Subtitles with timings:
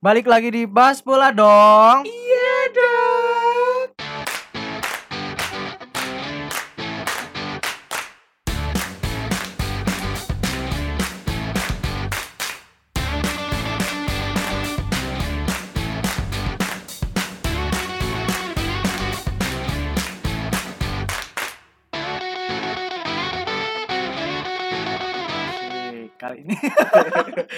[0.00, 2.08] Balik lagi di Bas Bola dong.
[2.08, 2.29] Iya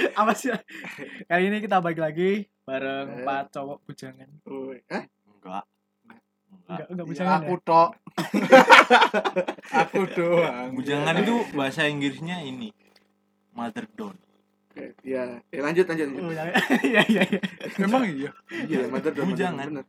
[0.21, 0.50] apa sih?
[1.25, 2.30] Kali ini kita balik lagi
[2.62, 3.16] bareng Eh.
[3.20, 4.28] empat cowok bujangan.
[4.88, 5.05] Hah?
[5.09, 5.65] Enggak.
[6.62, 7.65] Enggak, enggak Ya, bujangan aku ya.
[7.65, 7.91] tok.
[9.83, 10.69] aku doang.
[10.75, 12.70] Bujangan itu bahasa Inggrisnya ini.
[13.52, 13.84] Mother.
[14.73, 16.06] Eh, Ya, eh, lanjut lanjut.
[16.09, 16.23] lanjut.
[16.25, 16.55] Bujangan.
[16.89, 17.41] Iya, iya, iya.
[17.77, 18.30] Memang iya.
[18.48, 19.28] Iya, mother dong.
[19.28, 19.66] Bujangan.
[19.69, 19.84] Bener.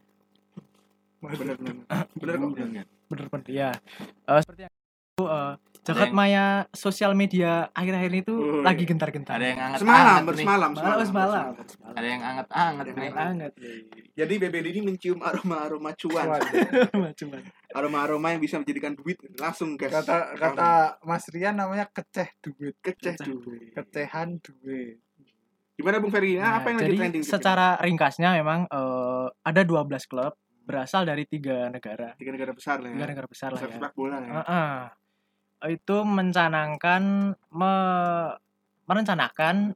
[1.23, 1.75] Bener bener.
[2.20, 2.50] Bener kok.
[3.08, 3.48] Bener bener.
[3.48, 3.70] Ya.
[4.27, 4.73] Eh, seperti yang
[5.23, 5.53] eh,
[5.84, 8.64] jagat yang- maya sosial media akhir-akhir ini tuh Woi.
[8.64, 9.36] lagi gentar-gentar.
[9.36, 10.23] Ada yang anget Semalam, nih.
[10.26, 11.00] bersemalam, Malam, semalam.
[11.54, 11.94] bersemalam.
[11.94, 13.12] Ada yang anget-anget Yang nih.
[13.14, 13.54] Anget.
[14.14, 16.28] Jadi BBD ini mencium aroma-aroma cuan.
[17.14, 17.36] Cuma.
[17.73, 19.92] Aroma-aroma yang bisa menjadikan duit langsung guys.
[19.92, 20.70] kata kata
[21.02, 23.25] Mas Rian namanya keceh duit keceh Keceh.
[23.28, 23.73] duit.
[23.73, 25.02] kecehan duit
[25.73, 26.38] Gimana Bung Ferry?
[26.38, 27.23] Nah, Nah, apa yang lagi jadi trending?
[27.25, 32.14] secara ringkasnya memang eh, ada 12 klub berasal dari tiga negara.
[32.14, 32.95] tiga negara besar lah ya.
[32.95, 33.75] Tiga negara besar lah besar ya.
[33.75, 34.31] sepak bola ya.
[34.40, 34.78] Heeh.
[35.64, 37.03] Itu mencanangkan
[37.50, 38.36] me-
[38.83, 39.72] merencanakan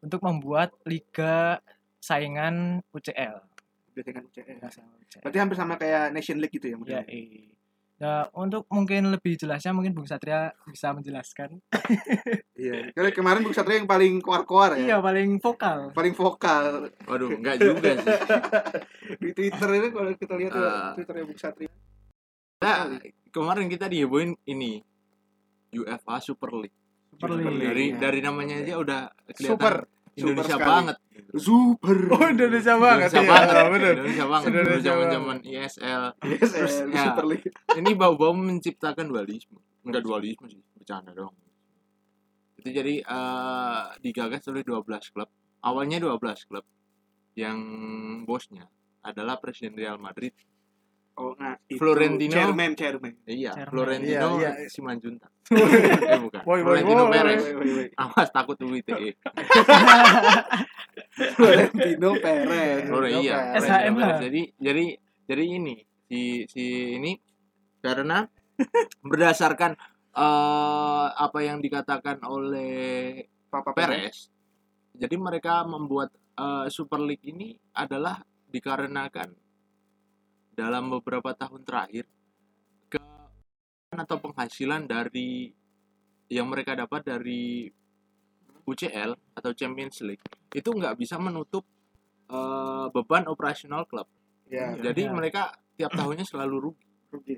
[0.00, 1.60] untuk membuat liga
[1.98, 3.36] saingan UCL.
[3.92, 4.56] Udah dengan UCL.
[4.56, 5.20] Liga saingan UCL.
[5.20, 7.04] Berarti hampir sama kayak Nation League gitu ya Ya, modelnya.
[7.08, 7.52] eh.
[7.98, 11.58] Nah, untuk mungkin lebih jelasnya mungkin Bung Satria bisa menjelaskan.
[12.58, 12.90] Iya.
[12.90, 14.98] Kalau kemarin Bung Satria yang paling koar-koar Iya, ya.
[14.98, 15.94] paling vokal.
[15.94, 18.10] Paling vokal Waduh, enggak juga sih.
[19.22, 20.90] di Twitter itu kalau kita lihat tuh Ah.
[20.90, 21.70] Twitternya Bung Satria.
[22.58, 22.98] Nah,
[23.30, 24.82] kemarin kita dihebohin ini
[25.72, 26.76] UEFA Super League.
[27.12, 27.58] Super League.
[27.58, 27.98] Dari Iya.
[27.98, 29.00] dari namanya aja udah
[29.32, 29.74] kelihatan super
[30.18, 30.96] Indonesia Super banget.
[31.38, 31.96] Super.
[32.10, 33.66] oh Indonesia banget Indonesia ya banget.
[33.70, 34.46] bener Indonesia banget.
[34.48, 36.02] Dulu Indonesia zaman-zaman ISL.
[36.22, 36.38] Eh,
[36.90, 37.02] ya.
[37.10, 37.48] Super League.
[37.74, 39.58] Ini bau-bau menciptakan dualisme.
[39.86, 41.34] Enggak dualisme sih, bercanda doang.
[42.58, 45.30] Itu jadi eh, digagas oleh 12 klub.
[45.62, 46.64] Awalnya 12 klub
[47.38, 47.58] yang
[48.26, 48.66] bosnya
[49.02, 50.34] adalah presiden Real Madrid.
[51.18, 52.30] Oh, nah, itu Florentino.
[52.30, 53.12] Chairman, chairman.
[53.26, 53.74] Iya, Chairman.
[53.74, 54.70] Florentino Iya, iya.
[54.70, 55.30] Simanjuntak.
[56.14, 56.42] eh bukan.
[56.46, 57.42] Woi, woi, Florentino woi, Perez.
[57.42, 57.88] Woi, woi, woi.
[57.98, 58.64] Awas takut E.
[58.70, 58.94] UITE.
[61.34, 62.86] Florentino Perez.
[62.86, 63.58] Flore iya.
[63.58, 63.66] Perez.
[63.66, 64.18] SHM lah.
[64.22, 64.84] Jadi jadi
[65.26, 65.74] jadi ini
[66.06, 67.18] si si ini
[67.82, 68.22] karena
[69.02, 69.74] berdasarkan
[70.14, 73.90] eh, apa yang dikatakan oleh Papa Perez.
[73.90, 74.18] Perez.
[74.94, 78.22] Jadi mereka membuat eh, Super League ini adalah
[78.54, 79.47] dikarenakan
[80.58, 82.10] dalam beberapa tahun terakhir
[82.90, 82.98] ke
[83.94, 85.54] atau penghasilan dari
[86.26, 87.70] yang mereka dapat dari
[88.66, 90.20] UCL atau Champions League
[90.50, 91.62] itu nggak bisa menutup
[92.28, 94.04] eh, beban operasional klub.
[94.52, 95.14] Ya, Jadi Ya.
[95.14, 96.86] mereka tiap tahunnya selalu rugi.
[97.08, 97.36] rugi.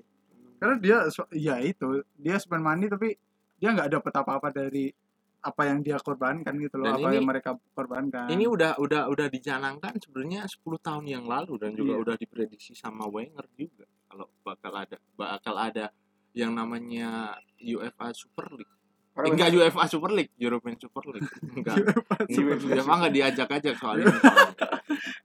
[0.58, 0.98] karena dia
[1.32, 3.16] ya itu dia spend money tapi
[3.56, 4.92] dia nggak dapat apa-apa dari
[5.40, 9.08] apa yang dia korbankan gitu loh Dan apa ini- yang mereka korbankan Ini udah udah
[9.08, 12.02] udah dicanangkan sebenarnya 10 tahun yang lalu dan juga Iya.
[12.02, 15.86] udah diprediksi sama Wenger juga kalau bakal ada bakal ada
[16.30, 18.74] yang namanya UEFA Super League.
[19.10, 21.26] Orang Enggak UEFA Super League, European Super League.
[21.50, 21.76] Enggak.
[22.30, 24.14] UEFA enggak diajak-ajak soal ini.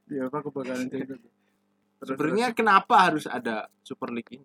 [0.08, 1.22] ya apa kebakaran Terus-
[2.02, 4.44] Sebenarnya kenapa harus ada Super League ini?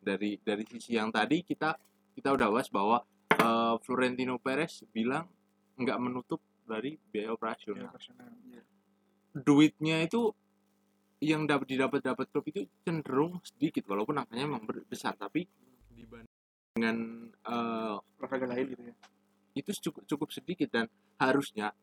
[0.00, 1.76] Dari dari sisi yang tadi kita
[2.10, 3.04] kita udah bahas bahwa
[3.34, 5.26] eh, Florentino Perez bilang
[5.80, 7.90] nggak menutup dari biaya operasional.
[8.46, 8.62] Iya.
[9.30, 10.34] duitnya itu
[11.22, 15.46] yang dapat didapat dapat klub itu cenderung sedikit walaupun angkanya memang besar tapi
[15.92, 16.40] dibanding
[16.74, 16.96] dengan
[18.16, 18.94] olahraga lain gitu ya.
[19.52, 20.86] itu cukup cukup sedikit dan
[21.20, 21.76] harusnya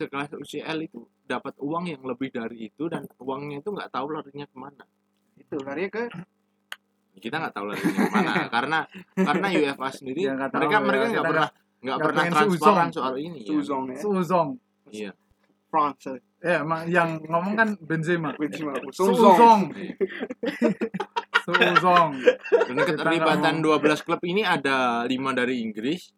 [0.00, 4.48] sekelas UCL itu dapat uang yang lebih dari itu dan uangnya itu nggak tahu larinya
[4.48, 4.84] ke mana
[5.36, 6.02] Itu larinya ke
[7.18, 8.78] kita nggak tahu larinya ke mana karena
[9.18, 11.48] karena UEFA sendiri Ya, tahu mereka ya, mereka nggak pernah
[11.80, 13.48] nggak pernah transparan soal ini ya.
[13.50, 13.98] Suzong ya.
[13.98, 14.48] Suzong
[14.92, 15.10] iya
[15.70, 16.12] France.
[16.42, 18.74] ya emang yang ngomong kan Benzema Benzema.
[18.90, 19.94] Suzong Iya.
[21.46, 22.10] Suzong
[22.68, 26.12] Dan keterlibatan 12 klub ini ada 5 dari Inggris,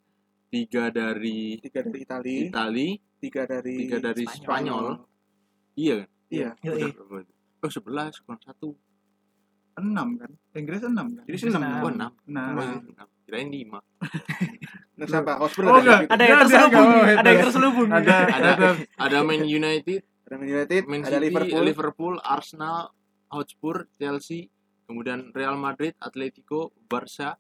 [0.50, 2.89] 3 dari Tiga dari Itali, Itali,
[3.23, 4.43] tiga dari 3 dari Spanyol.
[4.43, 4.87] Spanyol.
[5.79, 6.09] Iya kan?
[6.33, 6.50] Iya.
[6.59, 6.91] Udah?
[7.62, 8.92] Oh, 11 kurang 1.
[9.75, 11.63] Enam kan Inggris enam kan Jadi enam.
[11.63, 11.81] Enam.
[11.81, 12.29] Oh, 6.
[12.29, 13.25] nah Oh, iya, 6.
[13.25, 13.81] Kirain 5.
[14.93, 15.33] Nah, siapa?
[15.41, 15.99] Hotspur Oh, ada enggak.
[15.99, 16.13] gitu.
[16.13, 17.89] Ada yang terselubung, ada yang terselubung.
[17.91, 18.69] ada Ada ada
[19.01, 22.77] ada Man United, Ada Man United, Man ada City, Liverpool, Liverpool, Arsenal,
[23.27, 24.53] Hotspur, Chelsea,
[24.85, 27.35] kemudian Real Madrid, Atletico, Barca,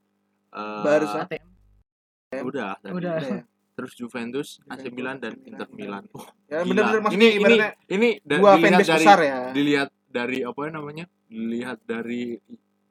[0.50, 1.28] eh, Barca.
[1.28, 2.42] ATM.
[2.42, 2.92] Udah, tadi.
[2.96, 3.14] Udah.
[3.14, 3.42] Ada ya.
[3.72, 6.04] terus Juventus, AC Milan dan Inter Milan.
[6.12, 7.54] Oh, Ya benar-benar ini ini
[7.90, 9.38] ini dua fanbase dari besar ya.
[9.50, 11.08] dilihat dari apa namanya?
[11.26, 12.36] Dilihat dari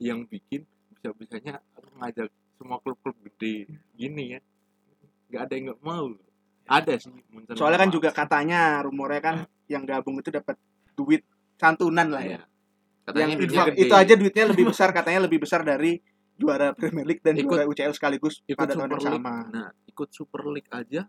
[0.01, 0.65] yang bikin
[0.97, 1.61] bisa-bisanya
[2.01, 4.41] ngajak semua klub-klub gede gini ya.
[5.31, 6.07] nggak ada yang nggak mau.
[6.67, 7.13] Ada sih.
[7.31, 9.35] Munchen Soalnya kan juga katanya rumornya kan
[9.71, 10.59] yang gabung itu dapat
[10.97, 11.23] duit
[11.55, 12.29] santunan lah ya.
[12.35, 12.41] Iya.
[13.01, 13.79] Katanya yang itu, gede.
[13.87, 16.03] itu aja duitnya lebih besar katanya lebih besar dari
[16.37, 19.35] juara Premier League dan Ikut- juara UCL sekaligus ikut pada tahun yang sama.
[19.49, 21.07] Nah, ikut Super League aja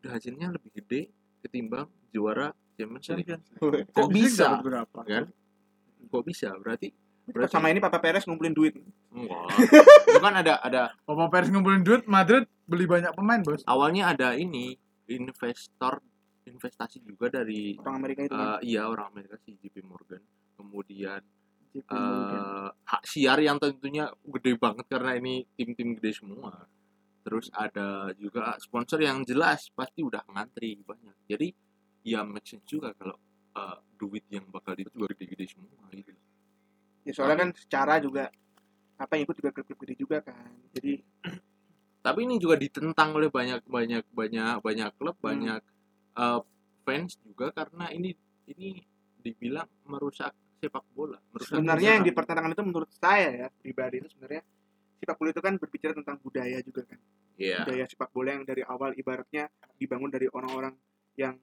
[0.00, 1.12] hasilnya lebih gede
[1.44, 3.28] ketimbang juara Champions League.
[3.28, 4.44] Champions Kok League bisa?
[4.48, 4.98] dapat berapa?
[5.02, 5.24] Kan?
[6.06, 6.48] Kok bisa?
[6.56, 6.88] Berarti
[7.26, 8.74] berarti Sama ini Papa Perez ngumpulin duit.
[9.10, 9.44] Enggak.
[10.08, 13.62] Itu kan ada ada Papa Perez ngumpulin duit, Madrid beli banyak pemain, Bos.
[13.66, 14.74] awalnya ada ini
[15.06, 15.98] investor
[16.40, 18.32] investasi juga dari Orang Amerika itu.
[18.32, 18.58] kan.
[18.58, 20.22] eh, iya orang Amerika si JP Morgan.
[20.54, 21.20] Kemudian
[21.70, 22.42] JP Morgan.
[22.42, 26.66] eh hak siar yang tentunya gede banget karena ini tim-tim gede semua.
[27.20, 31.14] Terus ada juga sponsor yang jelas pasti udah ngantri banyak.
[31.28, 31.48] Jadi
[32.06, 33.16] ya make sense juga kalau
[33.56, 36.12] eh, duit yang bakal itu juga gede-gede semua gitu.
[37.00, 38.28] ya soalnya kan secara juga
[39.00, 40.52] apa yang ikut juga klub-klub gede juga kan.
[40.76, 41.00] Jadi
[42.00, 45.24] Tapi ini juga ditentang oleh banyak banyak banyak banyak klub, Hmm.
[45.28, 45.60] banyak
[46.16, 46.40] eh,
[46.84, 48.16] fans juga karena ini
[48.48, 48.80] ini
[49.20, 51.20] dibilang merusak sepak bola.
[51.32, 54.42] Merusak sebenarnya yang dipertentangkan itu menurut saya ya pribadi itu sebenarnya
[55.00, 57.00] sepak bola itu kan berbicara tentang budaya juga kan.
[57.40, 57.64] Iya.
[57.64, 59.48] budaya sepak bola yang dari awal ibaratnya
[59.80, 60.76] dibangun dari orang-orang
[61.16, 61.40] yang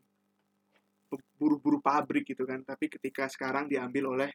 [1.40, 2.62] buru-buru pabrik gitu kan.
[2.68, 4.30] Tapi ketika sekarang diambil oleh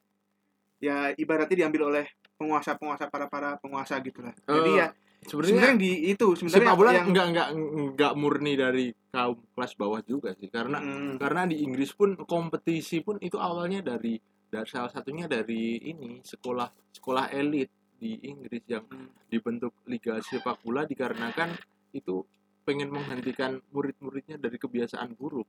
[0.83, 4.87] ya ibaratnya diambil oleh penguasa-penguasa para para penguasa gitu lah jadi Eh, ya
[5.23, 9.73] sebenarnya sebenarnya di itu sebenarnya sepak bola yang enggak enggak enggak murni dari kaum kelas
[9.79, 10.51] bawah juga sih.
[10.51, 14.19] Karena Mm, karena di Inggris pun kompetisi pun itu awalnya dari
[14.51, 17.71] dari salah satunya dari ini sekolah sekolah elit
[18.03, 21.55] di Inggris yang mm, dibentuk liga sepak bola dikarenakan
[21.95, 22.27] itu
[22.67, 25.47] pengen menghentikan murid-muridnya dari kebiasaan buruk.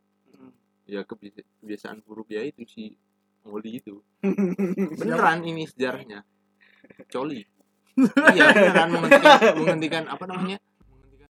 [0.84, 2.96] Ya kebi- kebiasaan buruk ya itu si
[3.44, 4.00] Oli itu
[5.00, 6.24] beneran ini sejarahnya
[7.12, 7.44] coli
[8.36, 10.58] iya beneran menghentikan, menghentikan apa namanya
[10.88, 11.30] menghentikan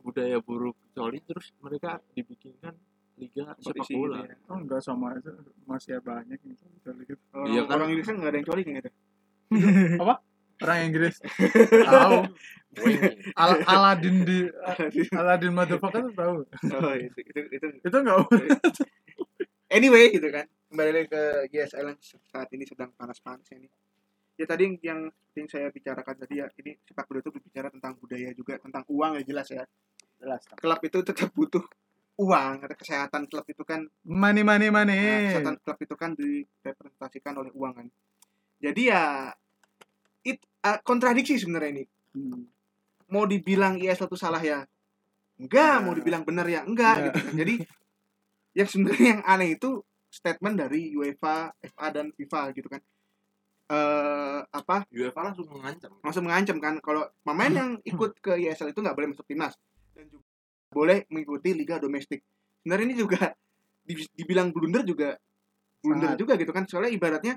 [0.00, 2.74] budaya buruk coli terus mereka dibikinkan
[3.14, 4.36] liga sepak Kompetisi bola gitu ya.
[4.50, 5.30] Oh, enggak sama aja.
[5.70, 6.66] Masih banyak gitu.
[7.06, 7.14] gitu.
[7.30, 7.74] orang, Iya kan?
[7.78, 8.90] orang Inggris kan nggak ada yang coli gitu
[10.64, 11.20] Orang Inggris.
[11.92, 12.18] Tahu.
[13.38, 14.50] Al Aladin di
[15.14, 16.36] Aladin motherfucker tuh tahu.
[16.74, 17.66] oh, itu, itu, itu.
[17.86, 18.26] Itu enggak
[19.74, 22.00] anyway gitu kan kembali lagi ke GSL yang
[22.30, 23.66] saat ini sedang panas-panas ini
[24.38, 25.00] ya tadi yang yang
[25.34, 29.18] yang saya bicarakan tadi ya ini sepak bola itu berbicara tentang budaya juga tentang uang
[29.18, 29.64] ya jelas ya
[30.22, 30.42] jelas.
[30.58, 31.62] klub itu tetap butuh
[32.22, 34.94] uang ada kesehatan klub itu kan Money money money.
[34.94, 37.86] nah, kesehatan klub itu kan direpresentasikan oleh uang kan
[38.62, 39.02] jadi ya
[40.22, 41.84] it ah, kontradiksi sebenarnya ini.
[42.14, 42.46] Hmm.
[43.06, 44.64] mau dibilang ISL itu salah ya?
[45.36, 45.82] Enggak.
[45.82, 45.96] Mau Nah.
[45.96, 46.64] dibilang benar ya?
[46.64, 47.04] Enggak Iya.
[47.06, 47.34] gitu kan.
[47.36, 47.54] jadi
[48.54, 49.70] yang sebenarnya yang aneh itu
[50.08, 52.80] statement dari UEFA, FA dan FIFA gitu kan.
[53.64, 54.84] Eh apa?
[54.88, 55.90] UEFA langsung mengancam.
[56.00, 56.74] Langsung mengancam kan.
[56.78, 59.54] Kalau pemain yang ikut ke ISL itu nggak boleh masuk timnas.
[59.92, 60.24] Dan juga
[60.70, 62.20] boleh mengikuti liga domestik.
[62.60, 63.30] Sebenarnya ini juga
[63.80, 65.14] di- dibilang blunder juga
[65.78, 66.18] blunder Sangat.
[66.18, 66.64] juga gitu kan.
[66.64, 67.34] Soalnya ibaratnya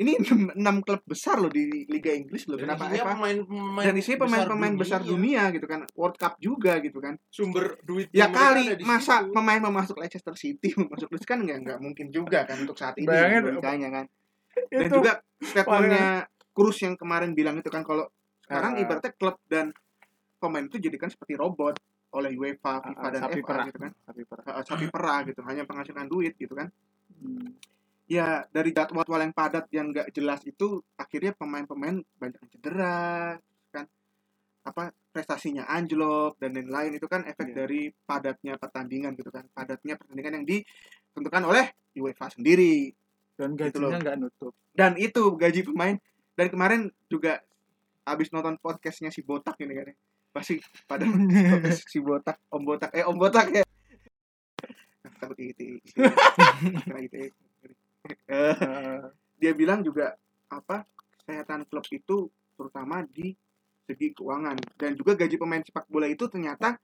[0.00, 0.16] ini
[0.60, 2.56] enam klub besar loh di liga Inggris loh.
[2.56, 5.42] Dan kenapa isinya FA pemain-pemain dan isinya pemain-pemain besar dunia.
[5.50, 5.80] gitu kan.
[5.92, 7.20] World Cup juga gitu kan.
[7.28, 11.58] Sumber duit ya kali masa pemain mau masuk Leicester City mau masuk Leeds kan nggak
[11.60, 14.04] nggak mungkin juga kan untuk saat ini Bayangin, logikanya kan.
[14.72, 16.08] Dan Itu juga statementnya
[16.50, 18.08] Cruz yang kemarin bilang itu kan kalau
[18.42, 18.82] sekarang Ah.
[18.82, 19.70] ibaratnya klub dan
[20.36, 21.78] pemain itu jadikan seperti robot
[22.10, 23.64] oleh UEFA, FIFA Ah, dan sapi FA perah.
[23.68, 23.92] gitu kan.
[24.02, 24.44] Sapi perah.
[24.48, 26.66] Ah, sapi perah gitu hanya penghasilkan duit gitu kan.
[27.14, 27.54] Hmm.
[28.10, 32.98] Ya dari jadwal yang padat yang nggak jelas itu akhirnya pemain-pemain banyak yang cedera
[33.68, 33.86] kan?
[34.62, 37.56] Apa prestasinya anjlok dan lain-lain itu kan efek Iya.
[37.56, 39.46] dari padatnya pertandingan gitu kan.
[39.48, 42.90] Padatnya pertandingan yang ditentukan oleh UEFA sendiri
[43.32, 44.52] Dan Gitu gajinya nggak nutup.
[44.70, 45.96] dan itu gaji pemain.
[46.34, 47.40] Dan kemarin juga
[48.02, 49.96] habis nonton podcastnya si botak ini kan ya.
[50.30, 52.90] pasti pada podcast si botak om botak.
[52.92, 53.64] Eh om botak ya.
[55.16, 55.80] Takut itu
[56.86, 57.32] Nah, itu Eh, Eh,
[59.40, 60.14] dia bilang juga
[60.50, 60.86] apa
[61.22, 63.34] kesehatan klub itu terutama di
[63.90, 66.78] segi keuangan dan juga gaji pemain sepak bola itu ternyata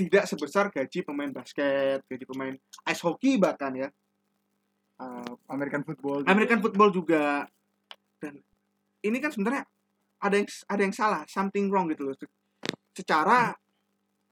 [0.00, 2.54] tidak sebesar gaji pemain basket, gaji pemain
[2.88, 3.88] ice hockey bahkan ya.
[5.48, 6.24] American football.
[6.24, 6.30] juga.
[6.32, 7.24] American football juga.
[8.20, 8.40] Dan
[9.04, 9.64] ini kan sebenarnya
[10.20, 12.16] ada yang ada yang salah, something wrong gitu loh.
[12.92, 13.56] Secara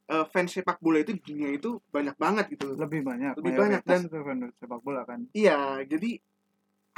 [0.09, 2.73] eh, fans sepak bola itu di dunia itu banyak banget gitu.
[2.73, 2.76] loh.
[2.81, 3.33] lebih banyak.
[3.40, 4.09] Lebih banyak, dan-
[4.57, 5.25] sepak bola kan.
[5.33, 6.21] Iya, jadi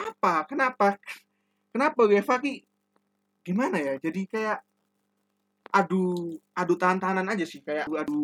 [0.03, 0.45] apa?
[0.45, 0.97] Kenapa?
[1.71, 2.65] Kenapa UEFA ki
[3.41, 3.95] gimana ya?
[3.97, 4.59] Jadi kayak
[5.71, 6.03] adu
[6.51, 8.21] adu tahan-tahanan aja sih, kayak adu, adu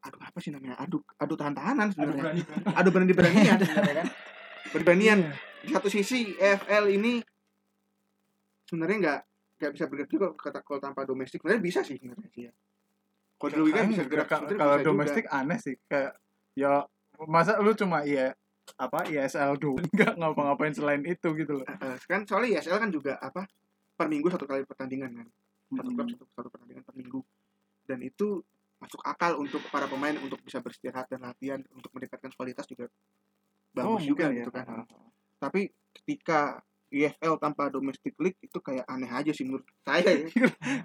[0.00, 2.24] adu apa sih namanya adu adu tahan tahanan Aduh, sebenarnya
[2.72, 4.06] adu berani beranian sebenarnya kan
[4.72, 5.32] beranian Iya.
[5.58, 7.18] di satu sisi EFL ini
[8.64, 9.20] sebenarnya nggak
[9.58, 12.52] nggak bisa bergerak juga kata kalau tanpa domestik sebenarnya bisa sih sebenarnya sih ya
[13.36, 14.88] kalau dirugikan bisa Kayaknya gerak ka- sebenarnya kalau bisa juga.
[14.88, 16.12] domestik aneh sih kayak
[16.54, 16.72] ya
[17.24, 18.32] masa lu cuma iya
[18.76, 21.66] apa ISL dulu nggak ngapa-ngapain selain itu gitu loh.
[22.04, 23.48] Kan soalnya ISL kan juga apa
[23.96, 25.26] per minggu satu kali pertandingan kan.
[25.72, 27.20] Satu klub satu, satu pertandingan per minggu.
[27.88, 28.44] Dan itu
[28.78, 32.86] masuk akal untuk para pemain untuk bisa beristirahat dan latihan untuk mendekatkan kualitas juga
[33.74, 34.62] bagus juga mungkin gitu ya.
[34.62, 34.66] kan.
[35.38, 35.60] Tapi
[36.02, 40.28] ketika IFL tanpa domestic league itu kayak aneh aja sih menurut saya ya.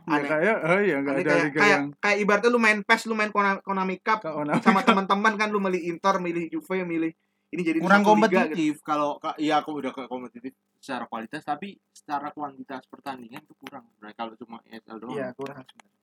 [0.03, 0.29] Ya, aneh.
[0.29, 3.01] kayak oh ya nggak Aneh ada kayak liga kayak, yang kayak ibaratnya lu main PES
[3.07, 4.19] lu main Kona- Konami Cup
[4.59, 7.11] sama teman-teman kan lu milih Inter milih Juve milih
[7.53, 8.09] ini jadi kurang gitu.
[8.09, 8.73] kompetitif.
[8.81, 13.85] Kalau ka- iya aku udah kompetitif secara kualitas tapi secara kuantitas pertandingan itu kurang.
[13.93, 15.15] Sebenarnya kalau cuma ESL doang.
[15.15, 16.01] Iya kurang sebenarnya.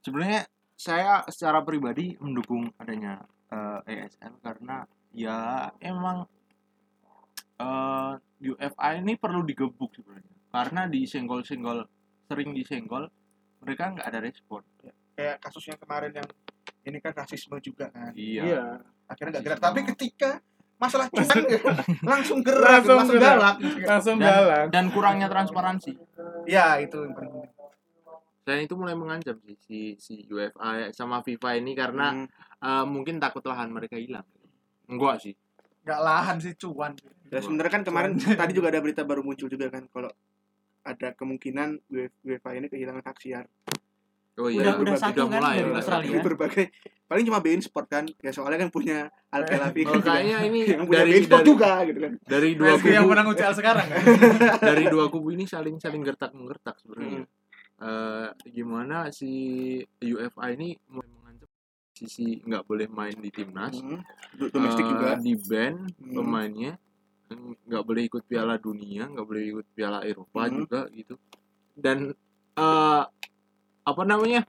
[0.00, 0.40] Sebenarnya
[0.80, 3.20] saya secara pribadi mendukung adanya
[3.52, 6.24] eh, ESL karena ya emang
[7.60, 10.36] eh UFA ini perlu digebuk sebenarnya.
[10.50, 11.84] Karena disenggol-senggol
[12.26, 13.12] sering disenggol
[13.60, 14.64] mereka nggak ada respon.
[15.14, 16.28] Kayak kasusnya kemarin yang
[16.82, 18.12] ini kan rasisme juga kan.
[18.12, 18.62] Iya, iya.
[19.06, 19.56] Akhirnya nggak gerak.
[19.56, 19.68] Rasisme.
[19.68, 20.30] tapi ketika
[20.76, 21.28] masalah cuan
[22.10, 23.34] langsung gerak Langsung langsung, gerak.
[23.36, 23.56] galak.
[23.84, 25.92] Langsung Dan- jalan dan kurangnya transparansi.
[26.44, 27.52] Ya itu yang paling penting.
[28.40, 32.26] saya itu mulai mengancam sih si si UFA sama FIFA ini karena Hmm.
[32.58, 34.24] eh, mungkin takut lahan mereka hilang.
[34.86, 35.36] Enggak sih.
[35.80, 36.96] Nggak lahan sih cuan.
[37.24, 40.10] Dan sebenarnya kan kemarin tadi juga ada berita baru muncul juga kan kalau
[40.80, 41.78] ada kemungkinan
[42.24, 43.44] UEFA ini kehilangan hak siar
[44.32, 46.10] oh Udah- iya udah satu kan mulai dari udah Australia.
[46.10, 46.64] di berbagai
[47.04, 50.84] paling cuma bein sport kan ya soalnya kan punya Al Khelafi Oh, kayaknya ini yang
[50.84, 53.54] punya dari bein sport dari, juga gitu kan dari dua PSG yang kubu menang UCL
[53.54, 54.02] sekarang kan
[54.70, 57.22] dari dua kubu ini saling saling gertak menggertak sebenarnya.
[57.22, 57.38] Hmm.
[57.80, 59.30] Eh, gimana si
[59.98, 61.48] UFA ini mulai mengancam
[61.90, 64.04] sisi nggak boleh main di timnas, Hmm.
[64.32, 66.12] Do- domestik Eh, juga di ban Hmm.
[66.14, 66.72] pemainnya,
[67.64, 70.56] nggak boleh ikut Piala Dunia, nggak boleh ikut Piala Eropa Hmm.
[70.58, 71.16] juga gitu.
[71.72, 72.12] Dan
[72.52, 73.02] eh,
[73.84, 74.42] apa namanya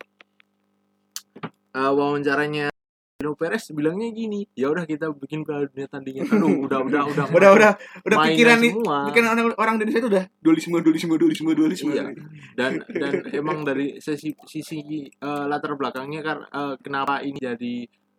[1.71, 2.67] Eh, wawancaranya
[3.15, 6.27] Bruno Perez bilangnya gini, ya udah kita bikin Piala Dunia tandingan.
[6.27, 7.71] Aduh, udah udah udah udah udah
[8.03, 8.97] udah pikiran nih semua.
[9.07, 12.11] pikiran orang orang Indonesia itu udah dualisme dualisme dualisme dualisme Iya.
[12.57, 17.75] dan dan emang dari sisi sisi eh, latar belakangnya kan eh, kenapa ini jadi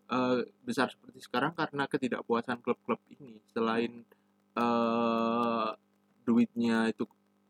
[0.09, 4.07] eh, besar seperti sekarang karena ketidakpuasan klub-klub ini selain
[4.55, 5.69] eh,
[6.23, 7.05] duitnya itu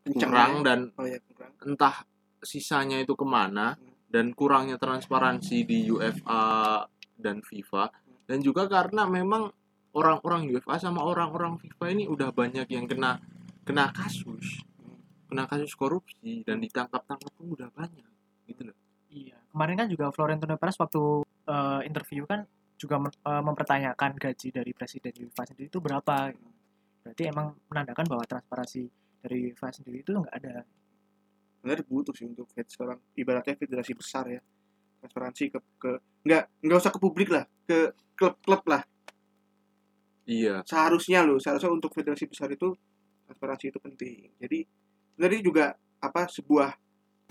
[0.09, 2.03] kurang dan oh ya kurang entah
[2.43, 3.79] sisanya itu ke mana
[4.11, 6.85] dan kurangnya transparansi di UEFA
[7.17, 7.89] dan FIFA
[8.29, 9.49] dan juga karena memang
[9.97, 13.23] orang-orang UEFA sama orang-orang FIFA ini udah banyak yang kena
[13.63, 14.67] kena kasus
[15.31, 18.11] kena kasus korupsi dan ditangkap-tangkap pun udah banyak
[18.51, 18.77] gitu loh
[19.13, 19.37] Iya.
[19.53, 21.03] Kemarin kan juga Florentino Perez waktu
[21.45, 22.49] eh, interview kan
[22.81, 26.33] juga eh, mempertanyakan gaji dari presiden UEFA sendiri itu berapa.
[27.05, 28.83] Berarti emang menandakan bahwa transparansi
[29.21, 30.65] dari UEFA sendiri itu nggak ada.
[31.63, 34.43] Sebenarnya butuh sih untuk seorang ibaratnya federasi besar ya.
[34.99, 35.91] Transparansi ke ke
[36.27, 38.83] nggak nggak usah ke publik lah ke klub-klub lah.
[40.27, 40.67] Iya.
[40.67, 42.75] Seharusnya loh seharusnya untuk federasi besar itu
[43.31, 44.35] transparansi itu penting.
[44.43, 44.67] Jadi
[45.15, 45.65] sebenarnya juga
[46.03, 46.75] apa sebuah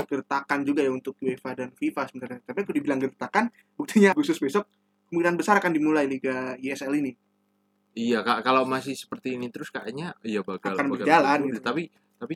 [0.08, 2.40] gertakan juga ya untuk UEFA dan FIFA sebenarnya.
[2.48, 4.68] Tapi kalau dibilang gertakan buktinya Agustus besok
[5.12, 7.12] kemungkinan besar akan dimulai Liga ISL ini.
[7.92, 8.48] Iya kak.
[8.48, 11.60] Kalau masih seperti ini terus kayaknya iya bakal Akan bakal berjalan gitu.
[11.60, 11.84] tapi
[12.16, 12.36] tapi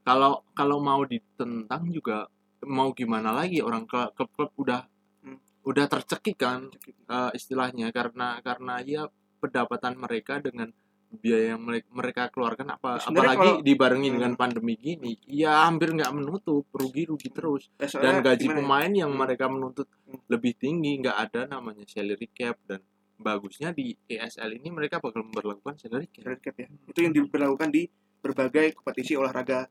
[0.00, 2.26] kalau kalau mau ditentang juga
[2.62, 4.80] mau gimana lagi orang ke- klub-klub udah
[5.20, 5.36] Hmm.
[5.62, 6.68] udah tercekik kan
[7.06, 9.02] eh, istilahnya karena karena ya
[9.38, 10.68] pendapatan mereka dengan
[11.10, 14.16] biaya yang mereka, keluarkan apa Sebenarnya apalagi kalau- dibarengi Hmm.
[14.16, 18.54] dengan pandemi gini ya hampir nggak menutup rugi rugi terus Eh, dan gaji ya?
[18.54, 19.18] pemain yang Hmm.
[19.18, 20.22] mereka menuntut Hmm.
[20.28, 22.78] lebih tinggi nggak ada namanya salary cap dan
[23.18, 26.68] bagusnya di ESL ini mereka bakal memperlakukan salary cap Salary cap ya.
[26.86, 27.84] Itu yang diberlakukan di
[28.16, 29.66] berbagai kompetisi olahraga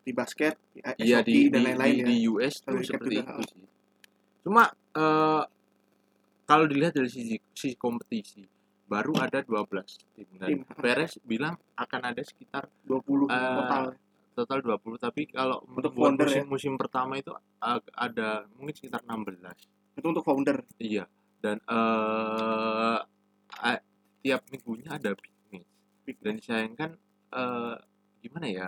[0.00, 2.06] seperti basket, ya, iya SOP, di dan lain-lain di, ya.
[2.08, 3.64] di US tuh seperti juga, itu sih
[4.40, 4.64] cuma
[4.96, 5.44] eh,
[6.44, 8.42] kalau dilihat dari sisi sisi kompetisi
[8.88, 10.60] baru ada 12 tim dan Tim.
[10.74, 13.84] Perez bilang akan ada sekitar 20 Eh, total.
[14.32, 16.48] total 20 tapi kalau Untuk buat founder musim, ya?
[16.48, 17.30] musim pertama itu
[17.92, 20.64] ada mungkin sekitar 16 Itu untuk founder.
[20.80, 21.04] iya
[21.38, 22.98] dan eh
[23.60, 23.84] a-
[24.20, 25.70] tiap minggunya ada big match
[26.02, 26.90] Big dan disayangkan
[27.30, 27.76] eh
[28.20, 28.66] gimana ya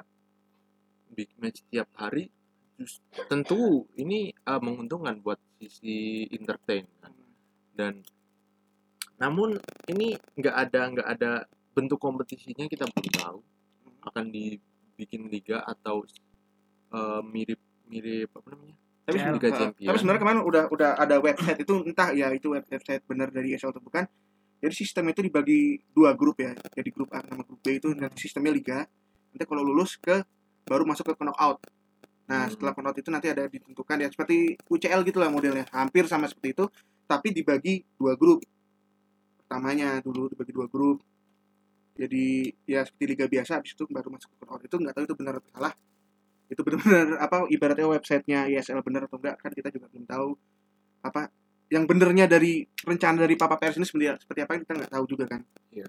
[1.13, 2.29] big match tiap hari
[2.75, 3.59] just- tentu
[3.95, 7.13] ini eh, menguntungkan buat sisi entertain kan.
[7.73, 7.95] dan
[9.17, 9.55] namun
[9.87, 11.31] ini nggak ada nggak ada
[11.73, 13.39] bentuk kompetisinya kita belum tahu
[14.03, 16.03] akan dibikin liga atau
[16.91, 19.35] eh, mirip mirip apa namanya tapi UCL.
[19.35, 19.89] Liga Nah, Champion.
[19.91, 23.53] tapi sebenarnya kemarin udah udah ada website itu entah ya itu web- website benar dari
[23.53, 24.07] ESL atau bukan
[24.59, 28.19] jadi sistem itu dibagi dua grup ya jadi grup A sama grup B itu nanti
[28.21, 28.79] sistemnya liga
[29.29, 30.23] nanti kalau lulus ke
[30.67, 31.59] baru masuk ke knockout.
[32.31, 32.51] Nah Hmm.
[32.51, 35.67] setelah knockout itu nanti ada ditentukan ya seperti UCL gitu lah modelnya.
[35.75, 36.65] Hampir sama seperti itu
[37.07, 38.41] tapi dibagi dua grup.
[39.45, 41.03] Pertamanya dulu dibagi dua grup.
[41.93, 44.63] Jadi ya seperti liga biasa habis itu baru masuk ke knockout.
[44.65, 45.75] Itu nggak tahu itu benar atau salah.
[46.49, 50.31] Itu benar-benar apa ibaratnya websitenya ISL benar atau enggak kan kita juga belum tahu.
[51.05, 51.29] Apa
[51.73, 55.25] yang benernya dari rencana dari Papa Pers ini seperti, seperti apa kita nggak tahu juga
[55.25, 55.41] kan.
[55.73, 55.89] Iya.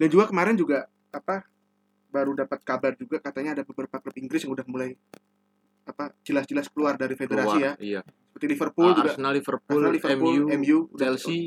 [0.00, 1.44] dan juga kemarin juga apa
[2.10, 4.90] baru dapat kabar juga katanya ada beberapa klub Inggris yang udah mulai
[5.82, 8.00] apa jelas-jelas keluar dari federasi Keluar, ya Iya.
[8.04, 11.46] seperti Liverpool Ah, juga Arsenal, Liverpool, Arsenal, Liverpool, MU, MU, Chelsea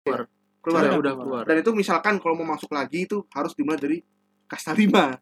[0.00, 0.20] keluar
[0.60, 0.96] keluar, ya.
[0.96, 1.42] udah keluar.
[1.44, 3.98] dan itu misalkan kalau mau masuk lagi itu harus dimulai dari
[4.44, 5.20] kasta 5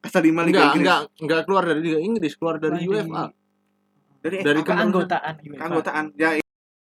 [0.00, 3.24] kasta 5 Liga Enggak, Inggris enggak, enggak keluar dari Liga Inggris, keluar dari Dari- UEFA.
[4.18, 5.58] dari, dari keanggotaan UEFA.
[5.58, 6.28] keanggotaan ya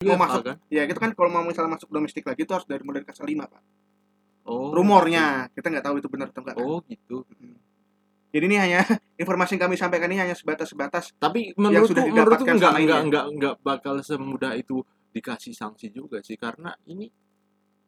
[0.00, 0.42] UEFA masuk.
[0.44, 0.56] kan?
[0.68, 3.44] ya itu kan kalau mau misalnya masuk domestik lagi itu harus dari mulai kasta 5
[3.44, 3.62] pak
[4.44, 4.76] Oh.
[4.76, 6.64] rumornya kita nggak tahu itu benar atau enggak kan.
[6.64, 7.24] Oh, gitu.
[8.28, 8.80] Jadi ini hanya
[9.22, 11.16] informasi yang kami sampaikan ini hanya sebatas-sebatas.
[11.16, 14.84] Tapi menurutku didapatkan enggak enggak enggak enggak bakal semudah itu
[15.14, 17.06] dikasih sanksi juga sih karena ini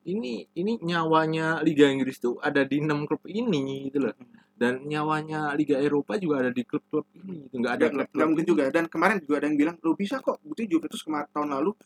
[0.06, 4.14] ini ini nyawanya Liga Inggris tuh ada di enam klub ini gitu loh.
[4.56, 7.60] Dan nyawanya Liga Eropa juga ada di klub-klub ini gitu.
[7.60, 8.64] Enggak ada Nggak- klub nggak mungkin juga.
[8.72, 10.40] Dan kemarin juga ada yang bilang, lo bisa kok.
[10.40, 11.76] Bukti Juventus kemarin tahun lalu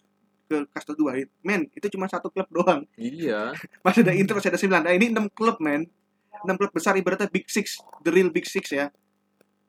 [0.50, 2.82] ke kasta 2 men itu cuma satu klub doang.
[2.98, 3.54] Iya.
[3.86, 4.82] masih ada Inter masih ada Milan.
[4.82, 5.86] Nah, ini 6 klub men.
[6.42, 8.90] 6 klub besar ibaratnya Big Six the real Big Six ya.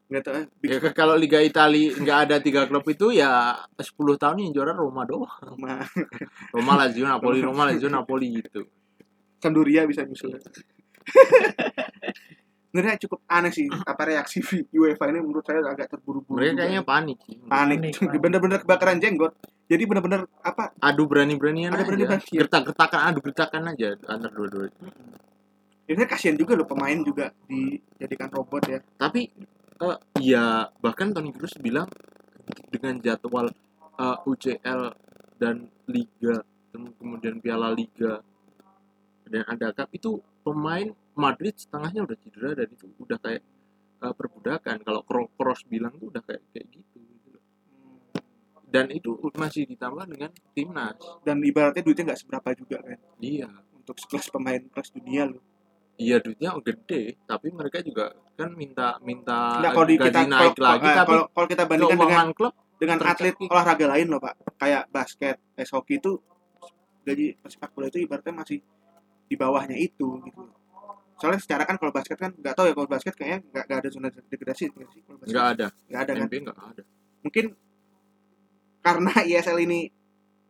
[0.10, 3.94] Nggak tahu eh, Big Ya, kalau Liga Italia nggak ada tiga klub itu ya 10
[4.18, 5.30] tahun yang juara Roma doang.
[5.38, 5.86] sama
[6.58, 8.66] Roma Lazio Napoli Roma Lazio Napoli gitu.
[9.38, 10.38] Sampdoria bisa nyusul
[12.72, 14.40] sebenarnya cukup aneh sih apa reaksi
[14.80, 16.60] UEFA ini menurut saya agak terburu-buru Mereka juga.
[16.64, 17.36] kayaknya panik sih.
[17.52, 17.80] panik
[18.16, 19.36] bener-bener kebakaran jenggot
[19.68, 21.88] jadi bener-bener apa Adu berani-beranian Adu aja.
[21.88, 22.32] berani-beranian.
[22.40, 24.68] Gertak-gertakan adu gertakan aja antar dua-dua.
[25.86, 29.28] ini kasihan juga loh pemain juga dijadikan robot ya Tapi
[29.78, 30.44] eh, ya
[30.78, 31.92] bahkan Tony Kroos bilang
[32.68, 33.52] dengan jadwal
[33.96, 34.82] eh, UCL
[35.36, 36.40] dan Liga
[36.72, 38.24] kemudian Piala Liga
[39.26, 40.88] dan ada cup itu pemain
[41.22, 43.44] Madrid setengahnya udah cedera dan itu udah kayak
[44.02, 44.78] eh, perbudakan.
[44.82, 47.38] Kalau Kroos bilang tuh udah kayak kayak gitu, gitu
[48.72, 50.96] dan itu masih ditambah dengan timnas.
[51.28, 53.00] Dan ibaratnya duitnya nggak seberapa juga kan?
[53.20, 53.52] Iya.
[53.76, 55.44] Untuk sekelas pemain kelas dunia loh.
[56.00, 60.66] Iya duitnya gede tapi mereka juga kan minta minta Nggak, kalau gaji kita naik kalau,
[60.66, 64.34] lagi eh, tapi kalau, kalau kita bandingkan dengan klub dengan atlet olahraga lain loh pak.
[64.58, 66.18] Kayak basket es hoki itu
[67.06, 68.66] gaji pesepak bola itu ibaratnya masih
[69.30, 70.42] di bawahnya itu gitu
[71.22, 73.90] soalnya secara kan kalau basket kan nggak tahu ya kalau basket kayaknya nggak nggak ada
[73.94, 75.34] zona degradasi nggak sih kalau basket?
[75.38, 75.68] Nggak ada.
[75.86, 76.26] Nggak ada kan?
[76.26, 76.84] NBA nggak ada.
[77.22, 77.46] Mungkin
[78.82, 79.80] karena ISL ini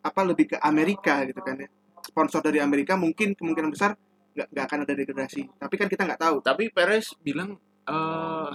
[0.01, 1.69] apa lebih ke Amerika gitu kan ya.
[2.01, 3.93] Sponsor dari Amerika mungkin kemungkinan besar
[4.31, 5.41] nggak nggak akan ada degradasi.
[5.59, 6.39] Tapi kan kita nggak tahu.
[6.39, 8.53] Tapi Perez bilang eh,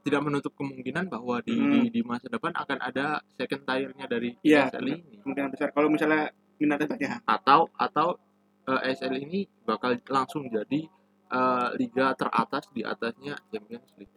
[0.00, 1.84] tidak menutup kemungkinan bahwa di, Hmm.
[1.84, 4.72] di di masa depan akan ada second tier-nya dari Iya.
[4.72, 5.20] ESL ini.
[5.20, 5.68] kemungkinan besar.
[5.76, 7.20] Kalau misalnya minatnya banyak.
[7.28, 8.16] Atau atau
[8.66, 10.80] eh, ESL ini bakal langsung jadi
[11.30, 14.14] eh, liga teratas di atasnya Champions League.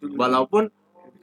[0.00, 0.68] Itu walaupun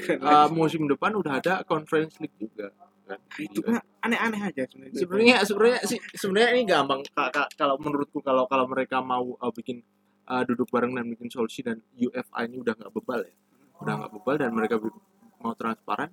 [0.01, 0.51] lagi.
[0.51, 2.73] musim depan udah ada Conference League juga
[3.05, 3.19] kan?
[3.37, 3.77] Itu Iya.
[3.77, 4.97] kan aneh-aneh aja sebenarnya.
[4.97, 6.99] Sebenarnya sebenarnya sih sebenarnya ini gampang.
[7.11, 9.83] Ka- ka- kalau menurutku kalau kalau mereka mau uh, bikin
[10.25, 13.35] uh, duduk bareng dan bikin solusi dan UFA ini udah nggak bebal ya.
[13.83, 14.75] Udah nggak bebal dan mereka
[15.41, 16.09] mau transparan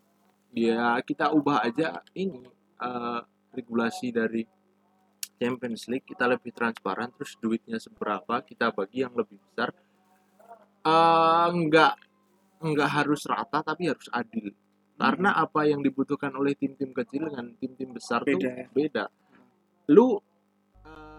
[0.48, 2.40] ya kita ubah aja ini
[2.80, 3.20] uh,
[3.52, 4.40] regulasi dari
[5.38, 9.70] Champions League kita lebih transparan terus duitnya seberapa kita bagi yang lebih besar.
[10.82, 11.94] Eh, nggak
[12.58, 14.50] nggak harus rata tapi harus adil.
[14.98, 18.66] Karena apa yang dibutuhkan oleh tim-tim kecil dengan tim-tim besar Beda tuh ya.
[18.74, 19.04] beda.
[19.94, 20.18] Lu
[20.82, 21.18] eh,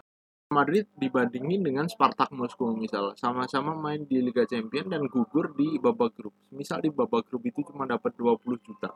[0.52, 6.16] Madrid dibandingin dengan Spartak Moskow misal sama-sama main di Liga Champion dan gugur di babak
[6.20, 6.36] grup.
[6.52, 8.92] Misal di babak grup itu cuma dapat 20 juta.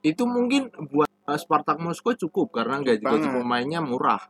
[0.00, 4.22] Itu mungkin buat Spartak Moskow cukup karena gaji-gaji pemainnya murah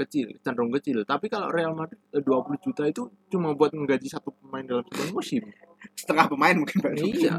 [0.00, 1.04] kecil cenderung kecil.
[1.04, 5.12] Tapi kalau Real Madrid eh, 20 juta itu cuma buat menggaji satu pemain dalam satu
[5.12, 5.44] musim.
[5.92, 6.92] Setengah pemain mungkin Pak.
[6.96, 7.36] iya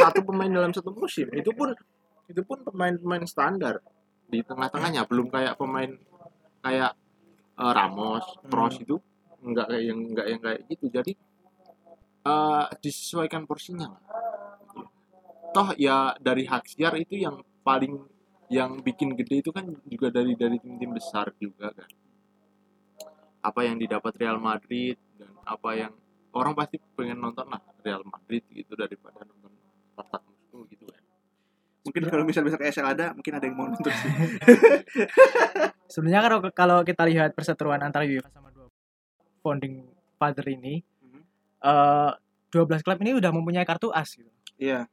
[0.00, 1.28] satu pemain dalam satu musim.
[1.36, 1.76] Itu pun
[2.28, 3.84] itu pun pemain-pemain standar.
[4.28, 5.92] Di tengah-tengahnya belum kayak pemain
[6.64, 6.92] kayak
[7.60, 8.96] eh, Ramos, Kroos itu
[9.38, 10.86] nggak kayak yang nggak yang kayak gitu.
[10.88, 11.12] Jadi
[12.24, 13.92] eh, disesuaikan porsinya.
[15.48, 18.17] Toh ya dari hak siar itu yang paling
[18.48, 21.88] yang bikin gede itu kan juga dari dari tim-tim besar juga kan
[23.38, 25.92] apa yang didapat Real Madrid dan apa yang
[26.32, 29.52] orang pasti pengen nonton lah Real Madrid gitu daripada nonton
[29.94, 31.02] Spartak Moskow gitu kan
[31.86, 34.12] Mungkin kalau misalnya besok ESL ada, mungkin ada yang mau nonton sih.
[35.96, 38.68] Sebenarnya kalau kalau kita lihat perseteruan antara UEFA sama dua
[39.40, 39.88] founding
[40.20, 41.20] father ini, Mhm.
[41.64, 42.12] eh
[42.52, 44.28] 12 klub ini udah mempunyai kartu as gitu.
[44.60, 44.84] Iya.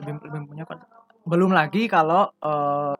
[0.00, 0.88] Lebih, lebih mempunyai kartu.
[1.28, 2.94] Belum lagi kalau eh,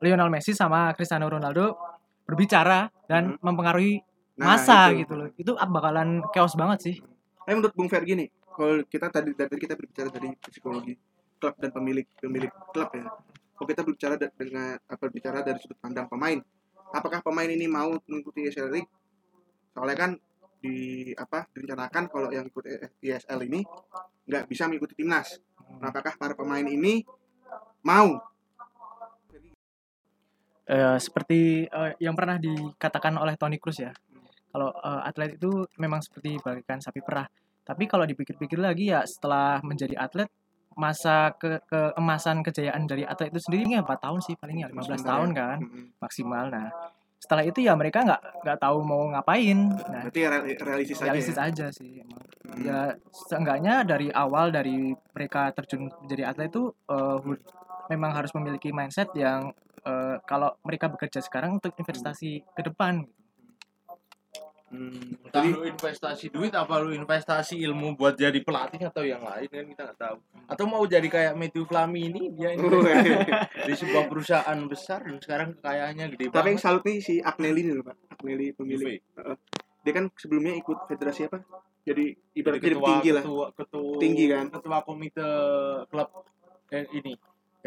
[0.00, 1.76] Lionel Messi sama Cristiano Ronaldo
[2.24, 3.44] berbicara dan Mhm.
[3.44, 3.94] mempengaruhi
[4.38, 5.04] Nah, masa itu.
[5.04, 5.28] gitu loh.
[5.36, 6.96] Itu bakalan chaos banget sih.
[7.42, 10.94] Tapi menurut Bung Fer gini, kalau kita tadi dari kita berbicara dari psikologi
[11.36, 13.04] klub dan pemilik pemilik klub ya.
[13.52, 16.38] Kalau kita berbicara dengan apa berbicara dari sudut pandang pemain,
[16.94, 18.90] apakah pemain ini mau mengikuti ESL League?
[19.74, 20.10] Soalnya kan
[20.58, 22.64] di apa direncanakan kalau yang ikut
[22.98, 23.60] ESL ini
[24.24, 25.42] nggak bisa mengikuti timnas.
[25.82, 27.02] Nah, apakah para pemain ini
[27.80, 28.18] mau?
[30.68, 33.92] Eh, seperti eh, yang pernah dikatakan oleh Toni Kroos ya.
[34.48, 37.24] Kalau eh, atlet itu memang seperti bagaikan sapi perah.
[37.64, 40.28] Tapi kalau dipikir-pikir lagi ya setelah menjadi atlet
[40.74, 45.08] masa ke keemasan kejayaan dari atlet itu sendiri ya 4 tahun sih palingnya 15 Sebentar
[45.10, 45.36] tahun ya.
[45.36, 45.58] kan
[45.98, 46.44] maksimal.
[46.48, 46.68] Nah,
[47.18, 49.58] setelah itu ya mereka nggak nggak tahu mau ngapain.
[49.68, 51.04] Nah, Berarti real- realistis aja.
[51.04, 51.42] realistis ya?
[51.42, 52.22] aja sih emang.
[52.46, 52.60] Hmm.
[52.60, 57.42] Ya seenggaknya dari awal dari mereka terjun menjadi atlet itu hu-
[57.88, 59.52] memang harus memiliki mindset yang
[59.84, 63.08] eh, kalau mereka bekerja sekarang untuk investasi ke depan.
[64.68, 65.16] Hmm.
[65.24, 69.48] Entah Jadi lu investasi duit apa lu investasi ilmu buat jadi pelatih atau yang lain
[69.48, 70.16] kan kita nggak tahu.
[70.44, 73.48] Atau mau jadi kayak Matthew Flami ini dia iya.
[73.64, 76.60] di sebuah perusahaan besar dan sekarang kekayaannya gede Tapi yang banget.
[76.60, 77.96] salut nih si Agnelli nih loh, Pak.
[78.20, 79.00] Agnelli pemilik.
[79.00, 79.40] Juve.
[79.88, 81.38] Dia kan sebelumnya ikut federasi apa?
[81.88, 83.22] Jadi Jadi ibaratnya jadi ketua, tinggi lah.
[83.24, 84.44] ketua, ketua, Tinggi kan?
[84.52, 85.28] Ketua komite
[85.88, 86.08] klub
[86.76, 87.12] eh, ini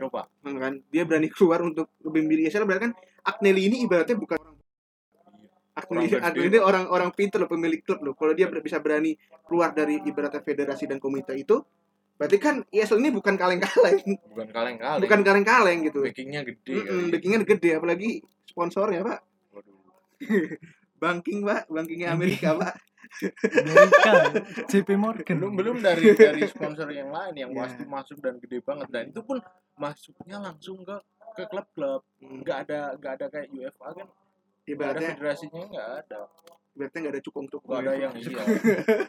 [0.02, 0.26] Eropa.
[0.42, 4.42] Nah, kan dia berani keluar untuk lebih memilih ESL berarti kan Agnelli ini ibaratnya bukan
[4.42, 4.58] orang
[5.72, 8.14] Agnelli, Orang Agnelli ini orang-orang pintar loh pemilik klub loh.
[8.18, 9.14] Kalau dia bisa berani
[9.46, 11.62] keluar dari ibaratnya federasi dan komite itu,
[12.20, 14.04] berarti kan ESL ini bukan kaleng-kaleng,
[14.36, 15.02] Bukan kaleng-kaleng.
[15.06, 16.02] bukan kaleng-kaleng gitu.
[16.04, 16.74] backingnya gede.
[16.76, 17.12] Mm-mm, kali.
[17.16, 18.10] backingnya gede apalagi
[18.46, 19.20] sponsornya pak,
[19.56, 19.78] Waduh.
[21.02, 22.76] banking pak, bankingnya Amerika pak.
[23.44, 24.14] Amerika,
[24.66, 25.36] JP Morgan.
[25.38, 27.62] belum belum dari dari sponsor yang lain yang Iya.
[27.62, 29.38] pasti masuk dan gede banget dan itu pun
[29.76, 30.96] masuknya langsung ke
[31.32, 35.90] ke klub-klub Hmm, nggak ada nggak ada kayak UEFA kan nggak ada Ibaratnya, federasinya nggak
[36.00, 36.20] ada
[36.72, 37.72] ibaratnya nggak ada cukong cukong.
[37.72, 38.44] nggak ada yang iya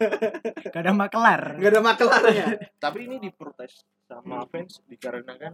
[0.73, 1.43] Gak ada makelar.
[1.59, 2.47] Nggak ada makelarnya.
[2.79, 5.53] tapi ini diprotes sama fans dikarenakan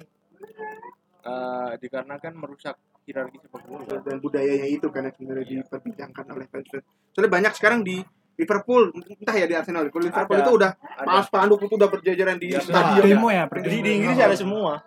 [1.20, 6.84] eh dikarenakan merusak hierarki sepak bola dan budayanya itu kan yang sebenarnya diperbincangkan oleh fans-fans.
[7.10, 7.98] Soalnya banyak sekarang di
[8.38, 9.90] Liverpool, entah ya di Arsenal.
[9.90, 10.44] Kalau Liverpool Ada.
[10.46, 13.02] itu udah ada pas panduk itu udah berjajaran di Ya, stadion.
[13.04, 14.78] Demo ya, di, di Inggris ada semua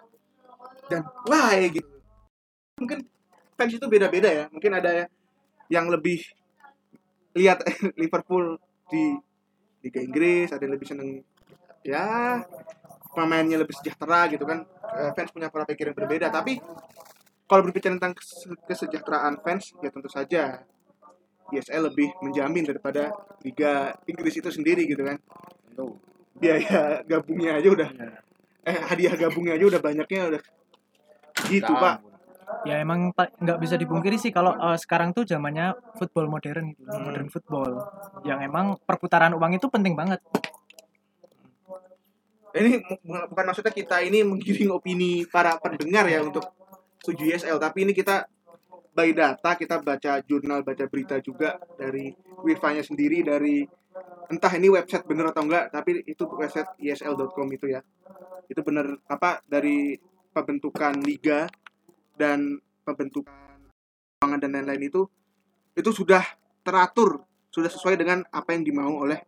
[0.88, 1.88] dan wah ya gitu.
[2.80, 3.04] Mungkin
[3.54, 4.46] fans itu beda-beda ya.
[4.50, 5.06] Mungkin ada ya
[5.68, 6.24] yang lebih
[7.36, 7.60] lihat
[8.02, 8.56] Liverpool
[8.88, 9.20] di
[9.84, 11.10] Liga Inggris, ada yang lebih seneng
[11.84, 12.40] ya
[13.12, 14.64] pemainnya lebih sejahtera gitu kan.
[14.96, 16.60] Eh, Fans punya pola pikir yang berbeda, tapi
[17.44, 20.64] kalau berbicara tentang kes- kesejahteraan fans ya tentu saja
[21.52, 23.12] ISL lebih menjamin daripada
[23.42, 25.20] Liga Inggris itu sendiri gitu kan.
[25.72, 26.00] Tuh.
[26.34, 27.90] Biaya gabungnya aja udah
[28.62, 30.42] eh hadiah gabungnya aja udah banyaknya udah
[31.48, 31.96] gitu, Pak.
[32.62, 36.84] Ya emang pa- nggak bisa dipungkiri sih kalau eh, sekarang tuh zamannya football modern gitu,
[36.86, 37.04] Hmm.
[37.04, 37.72] modern football.
[38.22, 40.20] Yang emang perputaran uang itu penting banget.
[42.52, 46.44] ini bu- bukan maksudnya kita ini menggiring opini para pendengar ya untuk
[47.00, 48.28] setuju ISL tapi ini kita
[48.92, 52.12] by data kita baca jurnal baca berita juga dari
[52.44, 53.64] UEFA-nya sendiri dari
[54.28, 57.82] entah ini website bener atau enggak tapi itu website isl.com itu ya
[58.48, 59.96] itu bener apa dari
[60.32, 61.48] pembentukan liga
[62.16, 63.32] dan pembentukan
[64.20, 65.02] keuangan dan lain-lain itu
[65.76, 66.24] itu sudah
[66.62, 69.20] teratur sudah sesuai dengan apa yang dimau oleh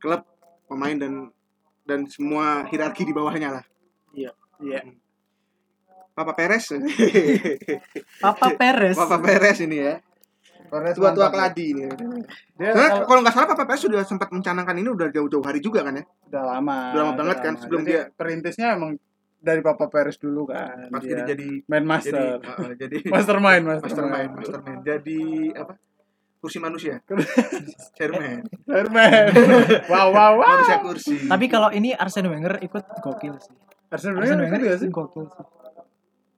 [0.00, 0.24] klub
[0.68, 1.32] pemain dan
[1.88, 3.64] dan semua hierarki di bawahnya lah.
[4.60, 4.84] Iya.
[6.18, 6.66] Papa Perez.
[8.26, 8.96] Papa Perez.
[8.98, 9.94] Papa Perez ini ya.
[10.68, 11.86] Tua-tua keladi ini.
[12.58, 15.86] Dia Karena kalau- nggak salah Papa Perez sudah sempat mencanangkan ini udah jauh-jauh hari juga
[15.86, 16.04] kan ya.
[16.28, 16.78] udah lama.
[16.92, 18.98] Udah lama banget kan, sebelum Jadi, perintisnya emang
[19.38, 20.90] dari Papa Perez dulu kan.
[20.90, 22.14] Pas dia jadi jadi main jadi master.
[22.50, 24.30] uh, jadi mastermind, mastermind, mastermind.
[24.34, 24.80] mastermind.
[24.82, 25.20] Jadi
[25.54, 25.72] apa?
[26.38, 27.02] Kursi manusia.
[27.98, 28.42] Chairman.
[28.66, 29.24] Chairman.
[29.90, 30.50] wow, wow, wow.
[30.58, 31.16] Manusia kursi.
[31.26, 33.54] Tapi kalau ini Arsene Wenger ikut gokil sih.
[33.90, 34.90] Arsene Arsene Wenger Wenger kan sih?
[34.90, 35.44] gokil sih.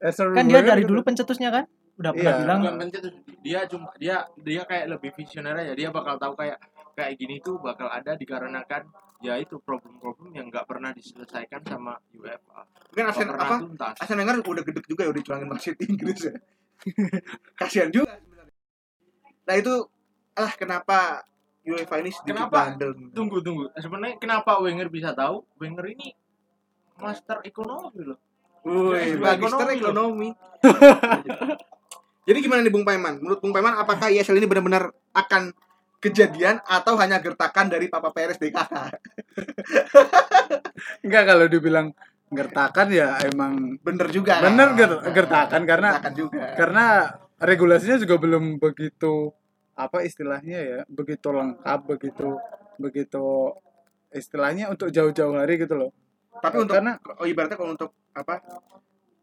[0.01, 1.65] Arsene Kan dia dari dulu pencetusnya kan?
[1.97, 2.19] Udah Iya.
[2.19, 6.33] pernah bilang bukan pencetus dia cuma dia dia kayak lebih visioner aja dia bakal tahu
[6.35, 6.57] kayak
[6.93, 8.89] kayak gini tuh bakal ada dikarenakan
[9.21, 13.57] ya itu problem-problem yang nggak pernah diselesaikan sama UEFA Mungkin pernah apa?
[13.61, 16.35] tuntas Arsene Wenger udah gedek juga ya udah curangin wasit Inggris ya.
[17.61, 18.57] Kasihan juga sebenarnya.
[19.45, 19.75] Nah itu
[20.35, 21.21] ah kenapa
[21.61, 22.73] UEFA ini sedikit Kenapa?
[22.73, 22.97] bandel.
[23.13, 26.17] tunggu tunggu sebenarnya kenapa Wenger bisa tahu Wenger ini
[26.97, 28.17] master ekonomi loh
[28.63, 30.29] Woi, S2 magister ekonomi.
[32.29, 33.17] Jadi gimana nih Bung Paiman?
[33.19, 35.51] Menurut Bung Paiman apakah ISL ini benar-benar akan
[35.99, 38.73] kejadian atau hanya gertakan dari Papa Perez DKK?
[41.05, 41.87] Enggak kalau dibilang
[42.31, 44.39] gertakan ya emang Bener juga.
[44.39, 46.45] bener ger- gertakan karena Gertakan juga.
[46.55, 46.85] karena
[47.37, 49.29] regulasinya juga belum begitu
[49.75, 52.29] apa istilahnya ya begitu lengkap begitu
[52.77, 53.25] begitu
[54.11, 55.91] istilahnya untuk jauh-jauh hari gitu loh
[56.33, 58.39] Tapi untuk karena oh, ibaratnya kalau untuk apa?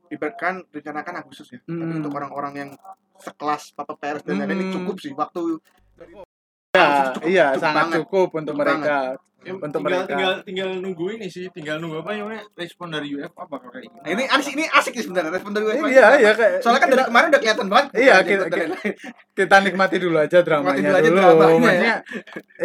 [0.07, 1.59] Ibaratkan rencanakan Agustus ya.
[1.59, 1.99] Tapi Hmm.
[1.99, 2.69] untuk orang-orang yang
[3.17, 4.75] sekelas Papa Perez dan lain-lain ini Hmm.
[4.77, 5.59] cukup sih waktu
[6.69, 7.97] ya cukup- iya cukup sangat banget.
[7.99, 8.99] cukup untuk Cukup mereka
[9.39, 10.09] Ya, Untuk tinggal, mereka.
[10.11, 14.01] tinggal tinggal nunggu ini sih tinggal nunggu apa namanya respon dari UEFA bakal kayak gimana
[14.01, 15.87] Nah, ini asik ini asik sih sebenarnya respon dari UEFA.
[15.87, 17.87] iya iya kayak Soalnya kan dari kemarin udah kelihatan banget.
[17.95, 18.93] Iya, kita- lain-lain.
[19.31, 21.21] kita nikmati dulu aja dramanya dulu aja dulu.
[21.21, 21.61] dramanya ya.
[21.61, 21.95] Maksudnya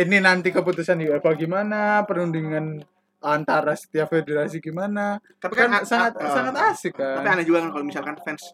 [0.01, 2.83] ini nanti keputusan UEFA gimana, perundingan
[3.23, 7.33] antara setiap federasi gimana, Tapi kan kan, sangat ah, sangat asik Tapi kan.
[7.33, 8.53] aneh juga kan kalau misalkan fans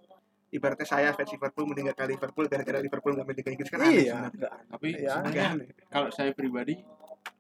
[0.49, 4.01] ibaratnya saya fans Liverpool meninggalkan Liverpool gara-gara Liverpool nggak main Liga Inggris kan aneh Iya,
[4.07, 4.31] sebenarnya.
[4.33, 4.53] enggak.
[4.69, 5.11] tapi Iya.
[5.11, 5.69] sebenarnya aneh.
[5.89, 6.75] kalau saya pribadi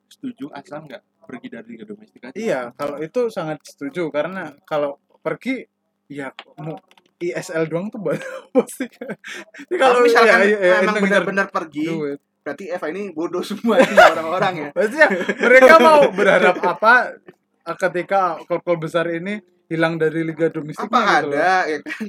[0.06, 4.96] setuju asal nggak pergi dari liga domestik aja Iya, kalau itu sangat setuju karena kalau
[5.18, 5.64] pergi
[6.06, 6.76] ya mau
[7.18, 8.22] ISL doang tuh banyak
[8.54, 8.86] pasti.
[8.86, 12.20] Jadi Kalau misalkan ya, ya, memang ngejar benar-benar pergi, duit.
[12.48, 13.76] Berarti Eva ini bodoh semua
[14.16, 14.68] orang-orang ya.
[14.72, 21.00] Maksudnya mereka mau berharap apa eh, ketika klub-klub besar ini hilang dari liga domestiknya Apa
[21.04, 21.37] gitu loh.
[21.37, 22.04] ada ya kan?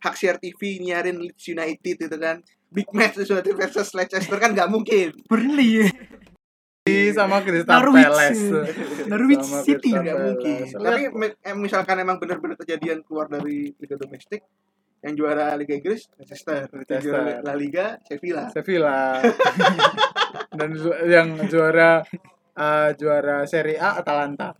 [0.00, 2.38] Hak siar TV nyiarin Leeds United itu kan.
[2.70, 5.10] Big match United versus Leicester kan nggak mungkin.
[5.26, 5.90] Burnley
[7.14, 8.06] sama Crystal Norwich.
[8.08, 8.44] Palace.
[9.06, 10.60] Norwich Sama City nggak mungkin.
[10.70, 11.02] Tapi
[11.42, 14.42] eh, misalkan emang benar-benar kejadian keluar dari Liga domestik,
[15.00, 18.52] yang juara Liga Inggris Leicester, yang juara La Liga Sevilla.
[18.52, 19.24] Sevilla
[20.58, 22.04] dan ju- yang juara
[22.52, 24.52] eh, juara Serie A Atalanta.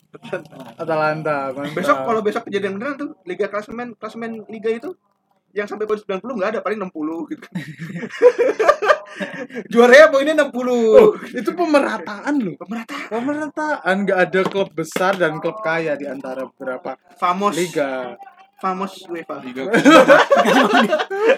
[0.81, 1.53] Atalanta.
[1.53, 1.77] mantap.
[1.77, 4.97] Besok kalau besok kejadian beneran tuh Liga klasemen klasemen Liga itu
[5.51, 7.47] yang sampai poin 90 nggak ada paling 60 gitu.
[9.75, 10.55] Juaranya poinnya 60.
[10.55, 12.55] Oh, itu pemerataan loh.
[12.55, 18.15] Pemerataan Pemerataan nggak ada klub besar dan klub kaya di antara beberapa famos liga.
[18.61, 19.41] Famos UEFA.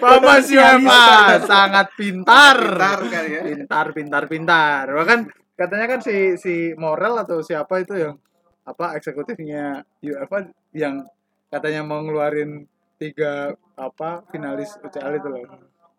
[0.02, 1.02] Mama siapa?
[1.46, 2.58] Sangat pintar.
[2.58, 3.40] Pintar kan ya.
[3.46, 4.84] Pintar, pintar, pintar.
[4.90, 5.18] Bahkan
[5.54, 8.18] katanya kan si si Morel atau siapa itu yang
[8.66, 11.06] apa eksekutifnya UEFA yang
[11.48, 12.66] katanya mau ngeluarin
[12.98, 15.46] tiga apa finalis UCL itu loh.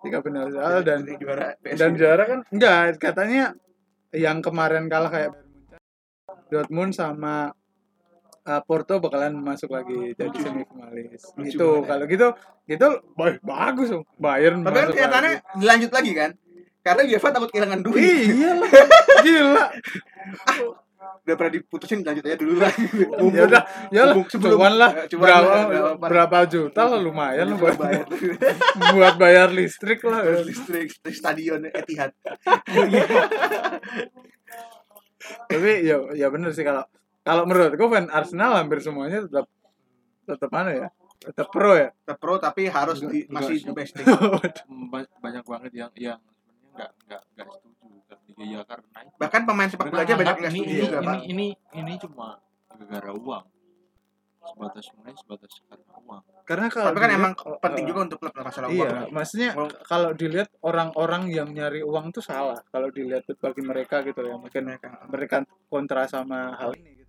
[0.04, 3.56] Tiga finalis UCL dan juara dan juara kan enggak katanya
[4.12, 5.32] yang kemarin kalah kayak
[6.52, 7.50] Dortmund sama
[8.44, 11.88] uh, Porto bakalan masuk lagi jadi semifinalis Lucu itu banget ya.
[11.88, 12.28] kalau gitu
[12.66, 15.58] gitu ba- bagus dong Bayern Tapi kan kenyataannya lagi.
[15.58, 16.32] dilanjut lagi kan.
[16.80, 18.04] Karena UEFA takut kehilangan duit.
[18.28, 18.70] iya lah
[19.26, 19.66] gila
[21.24, 22.72] Udah pernah diputusin lanjut aja dulu lah.
[23.32, 27.58] ya udah ya lah cuman lah eh, cuman berapa berapa- berapa juta lah lumayan lah
[27.58, 28.06] buat bayar
[28.96, 32.12] buat bayar listrik lah listrik di stadion Etihad.
[35.46, 36.84] tapi ya ya bener sih kalau
[37.24, 39.48] kalau menurutku fan Arsenal hampir semuanya tetap
[40.24, 43.64] tetap mana ya tetap pro ya Tetap pro tapi harus di, masih sih.
[43.66, 44.04] domestik.
[44.92, 47.48] Ba- banyak banget yang yang sebenarnya nggak nggak nggak
[48.10, 51.16] setuju ya karena itu Bahkan pemain sepak bola aja banyak ini, setuju ini, juga, Pak.
[51.16, 52.28] ini, ini ini cuma
[52.68, 53.46] gara-gara uang
[54.44, 58.00] sebatas sebenarnya sebatas karena uang karena kalau Tapi kan dilihat- emang oh, penting oh, juga
[58.04, 59.08] untuk klub masalah iya uang.
[59.10, 64.20] maksudnya Kalau- kalau dilihat orang-orang yang nyari uang tuh salah kalau dilihat bagi mereka gitu
[64.20, 64.90] ya mungkin Mereka.
[65.08, 67.03] mereka kontra sama hal ini gitu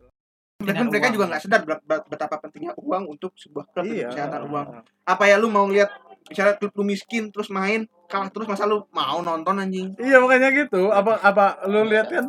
[0.63, 1.63] Dan mereka juga nggak sadar
[2.07, 4.67] betapa pentingnya uang untuk sebuah klub iya kesehatan uang.
[5.03, 5.91] Apa ya lu mau lihat
[6.31, 9.93] misalnya klub lu miskin terus main kalah terus masa lu mau nonton anjing?
[10.01, 12.27] iya makanya gitu apa apa lu lihat kan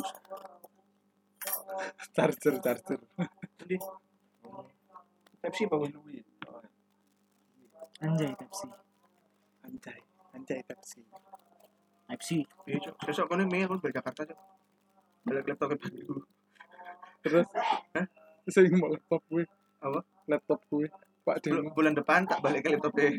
[2.12, 3.00] charger charger
[5.40, 5.92] Pepsi apa Bun?
[8.04, 8.66] anjay Pepsi
[9.64, 9.98] anjay
[10.36, 11.00] anjay Pepsi
[12.06, 12.90] Pepsi Iya.
[13.02, 14.38] Besok kan Mei aku balik Jakarta, Cok.
[15.26, 16.22] Balik laptopnya pagi dulu.
[17.26, 17.46] Terus?
[18.46, 19.44] Saya mau laptop gue?
[19.78, 20.00] Apa?
[20.26, 20.86] laptop gue.
[21.20, 23.18] Pak Bul- bulan depan tak balik ke laptopnya.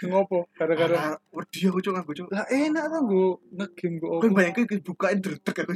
[0.00, 0.46] ngopo?
[0.52, 0.96] Gara-gara?
[0.96, 2.28] Ah, Wedi aku cok aku cok.
[2.30, 5.72] lah enak tuh gue ngegame gue Kan bayangin ke bukain dredeg aku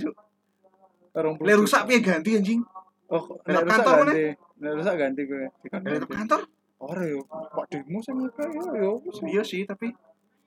[1.12, 2.62] orang Le rusak piye ganti anjing.
[3.06, 4.24] oh Laptop nek rusak ganti.
[4.56, 4.72] Nek?
[4.72, 6.08] Rusak ganti gue di laptop kantor?
[6.08, 6.40] Kantor.
[6.80, 7.20] ora yo.
[7.28, 8.90] Pak demo sing ngeke yo yo.
[9.22, 9.92] Iya sih, tapi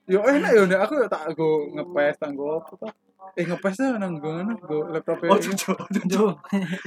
[0.06, 2.88] yo enak yo nek aku tak go ngepes tak go apa ta
[3.34, 5.78] eh ngepes tuh nang go nang go laptop oh cok.
[6.06, 6.38] Jauh.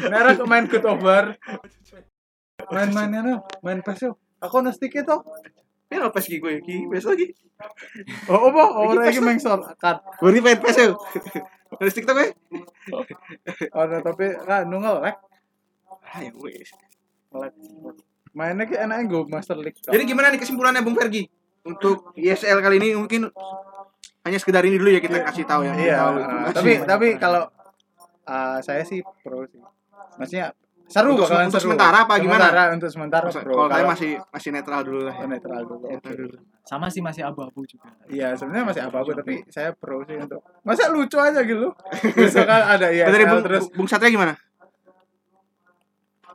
[0.08, 1.36] nek aku main good over
[2.72, 5.18] main-mainnya no main pes yo aku ono stick itu
[5.90, 6.86] Ini apa sih gue ki?
[6.86, 7.34] Besok lagi.
[8.30, 11.02] oh apa ora Iki iki main shortcut Gue ini main PES yuk.
[11.82, 12.30] Dari TikTok ya?
[13.74, 15.18] ora tapi kan nunggal lek
[16.14, 17.54] Ah ya lek
[18.38, 19.82] mainnya kayak enaknya gue Master League.
[19.82, 21.26] Jadi gimana nih kesimpulannya Bung Fergi
[21.70, 23.30] untuk ISL kali ini mungkin
[24.26, 25.74] hanya sekedar ini dulu ya kita kasih tahu ya.
[25.78, 27.48] Iya, Tahu uh, tapi tapi kalau
[28.28, 29.62] uh, saya sih pro sih.
[30.20, 30.52] Maksudnya
[30.90, 31.70] seru Untuk- bakalan untuk seru.
[31.72, 32.50] sementara apa gimana?
[32.50, 33.72] Sementara, untuk sementara Kalau pro.
[33.72, 35.16] saya masih masih netral dulu lah.
[35.16, 35.86] Oh, netral dulu.
[35.88, 36.38] Netral dulu.
[36.70, 40.86] sama sih masih abu-abu juga Iya, sebenarnya masih apa-apa tapi saya pro sih untuk masa
[40.94, 41.74] lucu aja gitu.
[42.14, 42.88] Misalkan ada
[43.26, 44.38] Bung, terus Bung Satria gimana?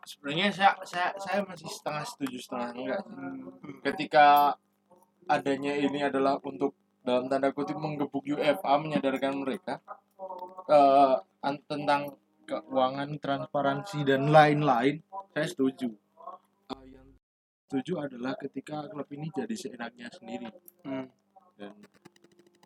[0.04, 3.36] sebenarnya saya saya saya masih setengah setuju setengah enggak hmm,
[3.80, 4.52] ketika
[5.28, 9.80] adanya ini adalah untuk dalam tanda kutip menggebuk UFA menyadarkan mereka
[11.44, 15.00] an- tentang keuangan transparansi dan lain-lain.
[15.32, 15.88] Saya setuju.
[16.72, 17.08] Eh, yang
[17.68, 20.48] setuju adalah ketika klub ini jadi seenaknya sendiri.
[20.84, 21.08] Hmm.
[21.54, 21.70] dan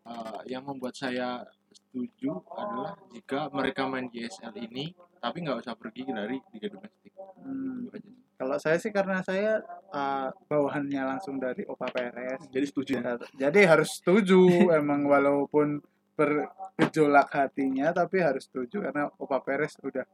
[0.09, 6.09] eh, yang membuat saya setuju adalah jika mereka main GSL ini tapi nggak usah pergi
[6.09, 7.12] dari liga domestik.
[7.42, 8.11] Hmm, Itu aja.
[8.38, 9.59] Kalau saya sih karena saya
[9.90, 12.38] uh, bawahannya langsung dari Opa Perez.
[12.48, 12.92] Jadi setuju.
[13.03, 13.18] Ya,
[13.51, 14.46] Jadi harus setuju
[14.79, 15.83] emang walaupun
[16.14, 20.07] bergejolak hatinya tapi harus setuju karena Opa Perez udah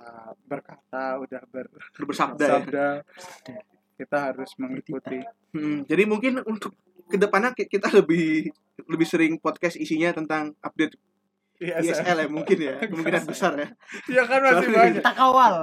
[0.00, 1.40] uh, berkata, udah
[2.00, 2.48] Bersabda ya.
[2.60, 2.86] bersabda
[4.00, 5.20] kita harus mengikuti.
[5.52, 6.72] Hmm, jadi mungkin untuk
[7.04, 8.48] ke depannya ki- kita lebih
[8.88, 10.96] lebih sering podcast isinya tentang update
[11.60, 13.68] ISL ya mungkin ya kemungkinan besar ya
[14.08, 14.96] Ya kan masih Soalnya banyak.
[14.98, 15.54] kita kawal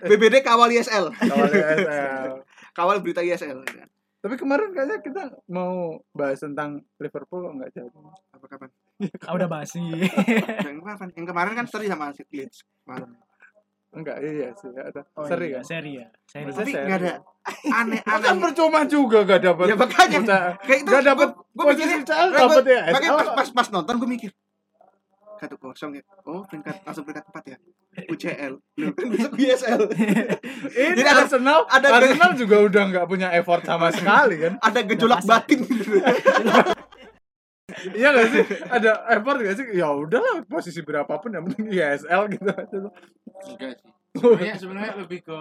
[0.00, 2.32] BBD kawal ISL Kawal ISL.
[2.72, 3.62] kawal berita ISL.
[4.18, 7.90] Tapi kemarin kayaknya kita mau bahas tentang Liverpool kok nggak jadi.
[8.28, 8.68] apa kapan
[9.24, 13.14] ah, udah basi yang kapan yang kemarin kan seri sama si Leeds malam
[13.88, 15.00] Enggak, iya sih, ada.
[15.16, 15.64] oh, Seri iya, kan?
[15.64, 17.12] seri ya seri tapi nggak ada
[17.72, 19.64] aneh Kan aneh percuma juga gak dapat.
[19.64, 20.18] ya makanya
[20.60, 22.80] kayak itu Gak dapat gue posisi mikirnya dapat ya.
[22.90, 24.30] makanya pas pas pas nonton gue mikir
[25.38, 27.56] satu kosong ya oh peringkat langsung peringkat empat ya
[27.98, 28.52] UCL
[28.94, 34.36] kan besok Ini Jadi ada- Arsenal, ada- Arsenal juga udah nggak punya effort sama sekali
[34.38, 34.52] kan?
[34.58, 35.98] ada gejolak batin gitu
[37.94, 38.44] iya gak sih?
[38.66, 39.66] Ada effort gak sih?
[39.72, 42.76] Ya udahlah posisi berapapun yang penting ISL gitu aja.
[43.44, 45.38] enggak sih sebenarnya sebenarnya lebih ke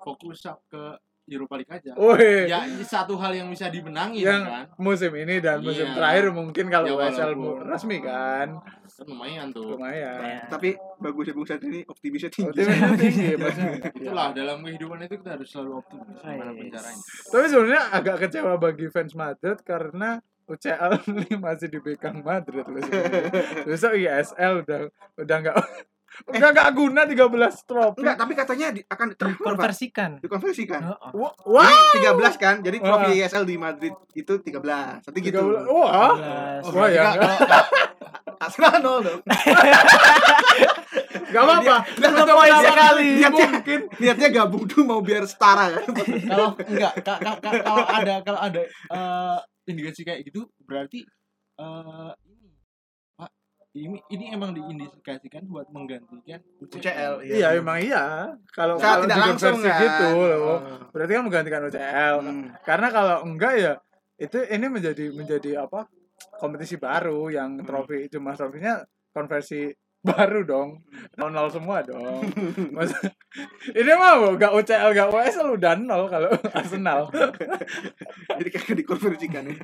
[0.00, 0.82] fokus ke
[1.28, 5.38] Europa League aja Woi, ya ini satu hal yang bisa dimenangin yang kan musim ini
[5.38, 5.94] dan musim Iya.
[5.94, 8.48] terakhir mungkin kalau Ya, USL walaupun- resmi kan
[8.86, 10.16] kan lumayan tuh lumayan.
[10.16, 10.40] Ya.
[10.46, 13.78] tapi bagusnya Bung Satri ini optimisnya tinggi Optimisnya tinggi maksudnya.
[13.92, 18.86] itulah dalam kehidupan itu kita harus selalu optimis gimana caranya Tapi sebenarnya agak kecewa bagi
[18.86, 20.10] fans Madrid karena
[20.46, 22.78] UCL ini masih dipegang Madrid loh.
[23.66, 24.80] Besok ISL udah
[25.16, 25.56] udah nggak
[26.26, 27.28] udah nggak guna 13
[27.62, 27.98] trofi.
[27.98, 30.80] Enggak, tapi katanya di, akan dikonversikan Dikonversikan.
[30.86, 31.10] Heeh.
[31.12, 32.54] Wah, wah, Jadi 13 kan.
[32.60, 33.18] Jadi trofi Ah.
[33.20, 35.00] ISL di Madrid itu 13.
[35.02, 35.40] Nanti gitu.
[35.42, 35.66] 13.
[35.66, 36.12] Wah,
[36.62, 36.72] 13.
[36.72, 37.64] wah ya nggak
[38.38, 39.20] Arsenal nol dong.
[41.26, 41.76] nggak apa-apa.
[41.90, 42.76] Nggak Untuk poin sekali.
[42.76, 45.84] kali Niatnya, mungkin niatnya gabung dulu mau biar setara kan.
[46.22, 51.02] kalau enggak ka- ka- ka- kalau ada kalau ada eh, indikasi kayak gitu berarti
[51.56, 52.10] eh,
[53.76, 57.20] ini ini ini emang diindikasikan buat menggantikan UCL.
[57.20, 58.32] Iya emang iya.
[58.56, 59.80] Kalau kalau tidak langsung kan.
[59.84, 60.40] gitu loh.
[60.40, 60.58] Oh.
[60.96, 62.14] Berarti kan menggantikan UCL.
[62.24, 62.44] Hmm.
[62.64, 63.72] Karena kalau enggak ya
[64.16, 65.84] itu ini menjadi menjadi apa?
[66.40, 67.66] kompetisi baru yang Hmm.
[67.68, 68.80] trofi cuma trofinya
[69.12, 69.68] konversi
[70.06, 70.86] baru dong.
[71.18, 72.22] Nol semua dong.
[72.70, 72.94] Mas,
[73.74, 77.10] ini mau gak UCL gak USL udah nol kalau Arsenal.
[78.38, 79.58] Jadi kagak dikonversikan ya.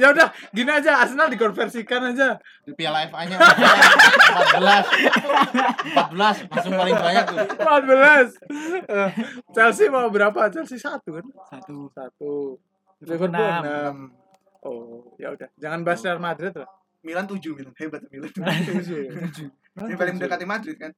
[0.00, 2.40] Ya udah gini aja Arsenal dikonversikan aja.
[2.62, 8.86] di Piala FA nya 14 14 langsung paling banyak tuh 14.
[8.86, 9.10] Eh,
[9.50, 10.46] Chelsea mau berapa?
[10.48, 11.26] Chelsea satu kan?
[11.50, 12.54] satu Satu.
[13.02, 13.62] Liverpool Enam.
[13.66, 14.14] enam.
[14.62, 15.50] Oh, ya udah.
[15.58, 16.70] Jangan bahas Real Madrid lah.
[17.02, 17.74] Milan 7 Milan.
[17.76, 18.30] Hebat Milan.
[18.34, 19.48] Tujuh.
[19.74, 20.92] Yang paling mendekati Madrid kan.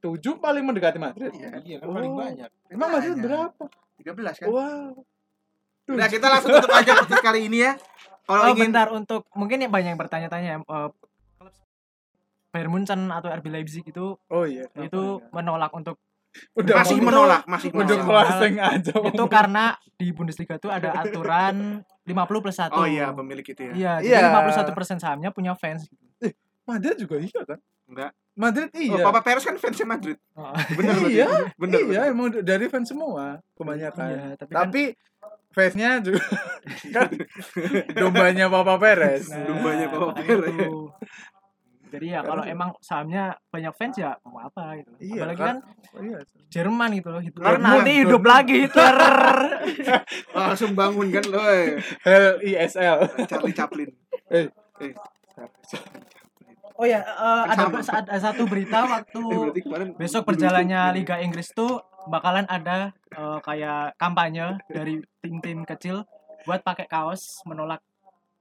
[0.00, 1.32] Tujuh paling mendekati Madrid.
[1.32, 1.60] Iya.
[1.60, 2.18] iya kan paling Oh.
[2.18, 3.64] banyak Emang Madrid berapa?
[4.00, 4.48] 13 kan.
[4.48, 4.92] Wow.
[5.90, 7.72] Nah, kita langsung tutup aja podcast kali ini ya.
[8.22, 10.88] Kalau oh ingin bentar untuk mungkin yang banyak yang bertanya-tanya eh,
[11.42, 11.52] klub
[12.50, 14.70] Bayern Munchen atau RB Leipzig itu Oh iya.
[14.76, 15.98] itu menolak untuk
[16.54, 18.06] udah masih mau- menolak, masih udah menolak.
[18.28, 18.92] closing aja.
[19.04, 23.72] itu karena di Bundesliga itu ada aturan 50 plus 1 Oh iya, pemilik itu ya.
[23.72, 24.18] Iya, Iya.
[24.22, 24.28] jadi
[24.72, 25.90] 51% sahamnya punya fans.
[26.62, 27.58] Madrid juga iya kan?
[27.84, 28.10] Enggak.
[28.32, 29.02] Madrid Oh, iya.
[29.02, 30.14] Papa Perez kan fansnya Madrid.
[30.32, 31.12] Oh, Bener berarti.
[31.12, 31.80] iya, Bener.
[31.84, 34.06] iya emang dari fans semua kebanyakan.
[34.06, 34.82] iya, tapi, kan, Tapi
[35.50, 36.22] fansnya juga
[36.94, 37.10] kan
[37.90, 39.26] dombanya Papa Perez.
[39.26, 40.46] nah, dombanya Papa Perez.
[40.48, 40.70] itu.
[41.90, 44.90] Jadi ya kalau emang sahamnya banyak fans ya mau apa gitu.
[44.96, 45.56] Iya, Apalagi kan?
[45.58, 46.18] kan Iya.
[46.48, 48.96] Jerman gitu loh Hitler Karena- nanti hidup lagi Hitler.
[50.30, 51.42] Oh, langsung bangun kan lo.
[52.00, 52.96] Hell ISL.
[53.26, 53.90] Charlie Chaplin.
[54.30, 54.46] Eh.
[54.78, 54.94] Eh.
[56.74, 59.18] oh ya, eh, ada ada satu berita waktu
[59.50, 66.06] Eh, kemarin besok berjalannya Liga Inggris tuh bakalan ada eh, kayak kampanye dari tim-tim kecil
[66.46, 67.82] buat pakai kaos menolak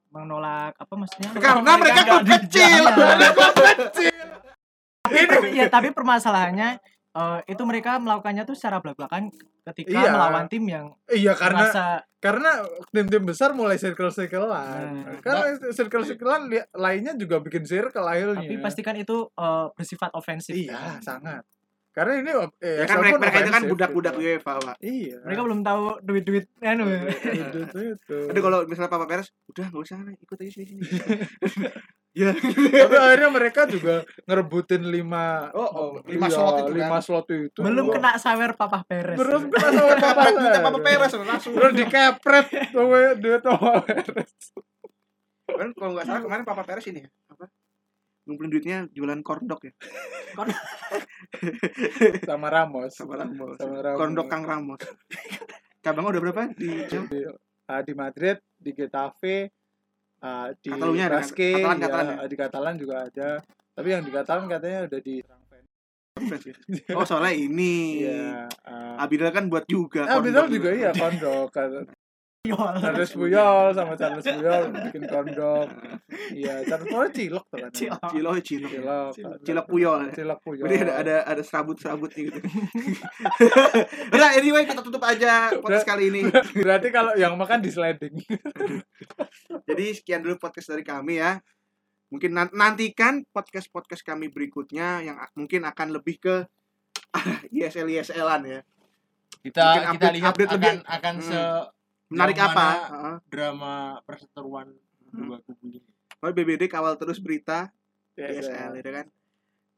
[0.09, 2.83] menolak apa maksudnya Karena mereka klub nggak kecil.
[2.89, 3.17] dijangan.
[5.09, 6.69] tapi, ya, tapi permasalahannya
[7.13, 9.29] eh, itu mereka melakukannya tuh secara belak-belakan
[9.69, 10.11] ketika Iya.
[10.13, 11.85] melawan tim yang Iya karena merasa
[12.19, 12.51] karena
[12.91, 14.49] tim-tim besar mulai circle-circlean.
[15.07, 18.43] Nah, karena circle-circlean lainnya juga bikin circle akhirnya.
[18.43, 21.45] tapi pastikan itu eh, bersifat ofensif iya, sangat.
[21.99, 22.31] Karena ini
[22.63, 24.23] eh, Ya kan mereka, mereka itu kan budak-budak gitu.
[24.23, 24.75] UEFA, Pak.
[24.79, 25.19] Iya.
[25.19, 27.79] mereka belum tahu duit-duit anu itu itu.
[27.91, 28.17] itu.
[28.31, 30.79] Aduh kalau misalnya Papa Peres, udah nggak usah ikut aja sini sini.
[32.23, 32.31] ya.
[32.87, 36.79] Tapi akhirnya mereka juga ngerebutin lima Oh, oh, lima iya, slot itu kan.
[36.79, 37.59] lima slot itu.
[37.59, 37.93] belum Wah.
[37.99, 41.11] kena sawer papa Perez Belum kena sama Papa Duitnya Papa Peres.
[41.11, 41.51] Peres langsung.
[41.51, 42.87] Terus dikepret tuh
[43.19, 44.31] duit Papa Peres.
[45.51, 47.51] Kan kalau nggak salah kemarin Papa Peres ini ya, apa?
[48.29, 49.73] Ngumpulin duitnya jualan kordok ya.
[52.29, 52.93] Sama Ramos.
[52.93, 53.57] Sama Ramos.
[53.57, 53.97] Sama Ramos.
[53.97, 54.77] Kordok Kang Ramos.
[55.81, 57.09] Cabangnya udah berapa di Jawa?
[57.09, 57.21] di,
[57.65, 59.49] ah, di Madrid, di Getafe,
[60.21, 61.09] ah, di ada kan?
[61.17, 62.27] Basque, Catalan, ya, ya?
[62.29, 63.29] di Catalan juga ada.
[63.73, 65.15] Tapi yang di Catalan katanya udah di
[66.93, 68.05] Oh soalnya ini.
[68.05, 68.45] Iya.
[68.69, 69.01] ah.
[69.01, 70.05] Abidal kan buat juga.
[70.05, 71.49] Ah, kondok Abidal juga iya kondok
[72.51, 72.73] kan.
[72.73, 72.75] Yol.
[72.81, 75.67] Charles Puyol sama Charles Puyol bikin kondok.
[76.29, 77.71] Iya, Charles Puyol cilok tuh kan.
[77.71, 78.01] Cilok.
[78.09, 78.71] Cilok, cilok.
[79.13, 79.37] Cilok.
[79.41, 79.99] Cilok puyol.
[80.11, 80.65] Cilok Puyol.
[80.65, 82.39] Jadi ada ada ada serabut-serabut gitu.
[84.09, 86.21] Udah, anyway kita tutup aja podcast kali ini.
[86.55, 88.15] Berarti kalau yang makan di sliding.
[89.65, 91.39] Jadi sekian dulu podcast dari kami ya.
[92.09, 96.35] Mungkin nan- nantikan podcast-podcast kami berikutnya yang mungkin akan lebih ke
[97.53, 98.61] ISL ISL-an ya.
[99.39, 101.23] kita Mungkin kita update- lihat update akan lebih- akan Hmm.
[101.23, 101.39] se
[102.09, 102.57] Menarik Yang apa?
[102.57, 103.15] mana- Heeh.
[103.25, 104.67] drama perseteruan
[105.09, 105.79] dua kubu ini
[106.19, 107.71] Oh, BBD kawal terus berita
[108.13, 109.07] ISL ya kan.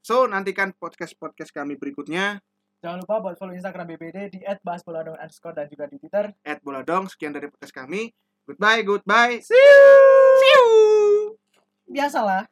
[0.01, 2.41] So, nantikan podcast-podcast kami berikutnya.
[2.81, 7.05] jangan lupa buat follow Instagram BPD di @bahasboladong underscore dan juga di Twitter At Boladong,
[7.05, 8.09] sekian dari podcast kami.
[8.43, 9.37] Goodbye, goodbye.
[11.85, 12.49] biasalah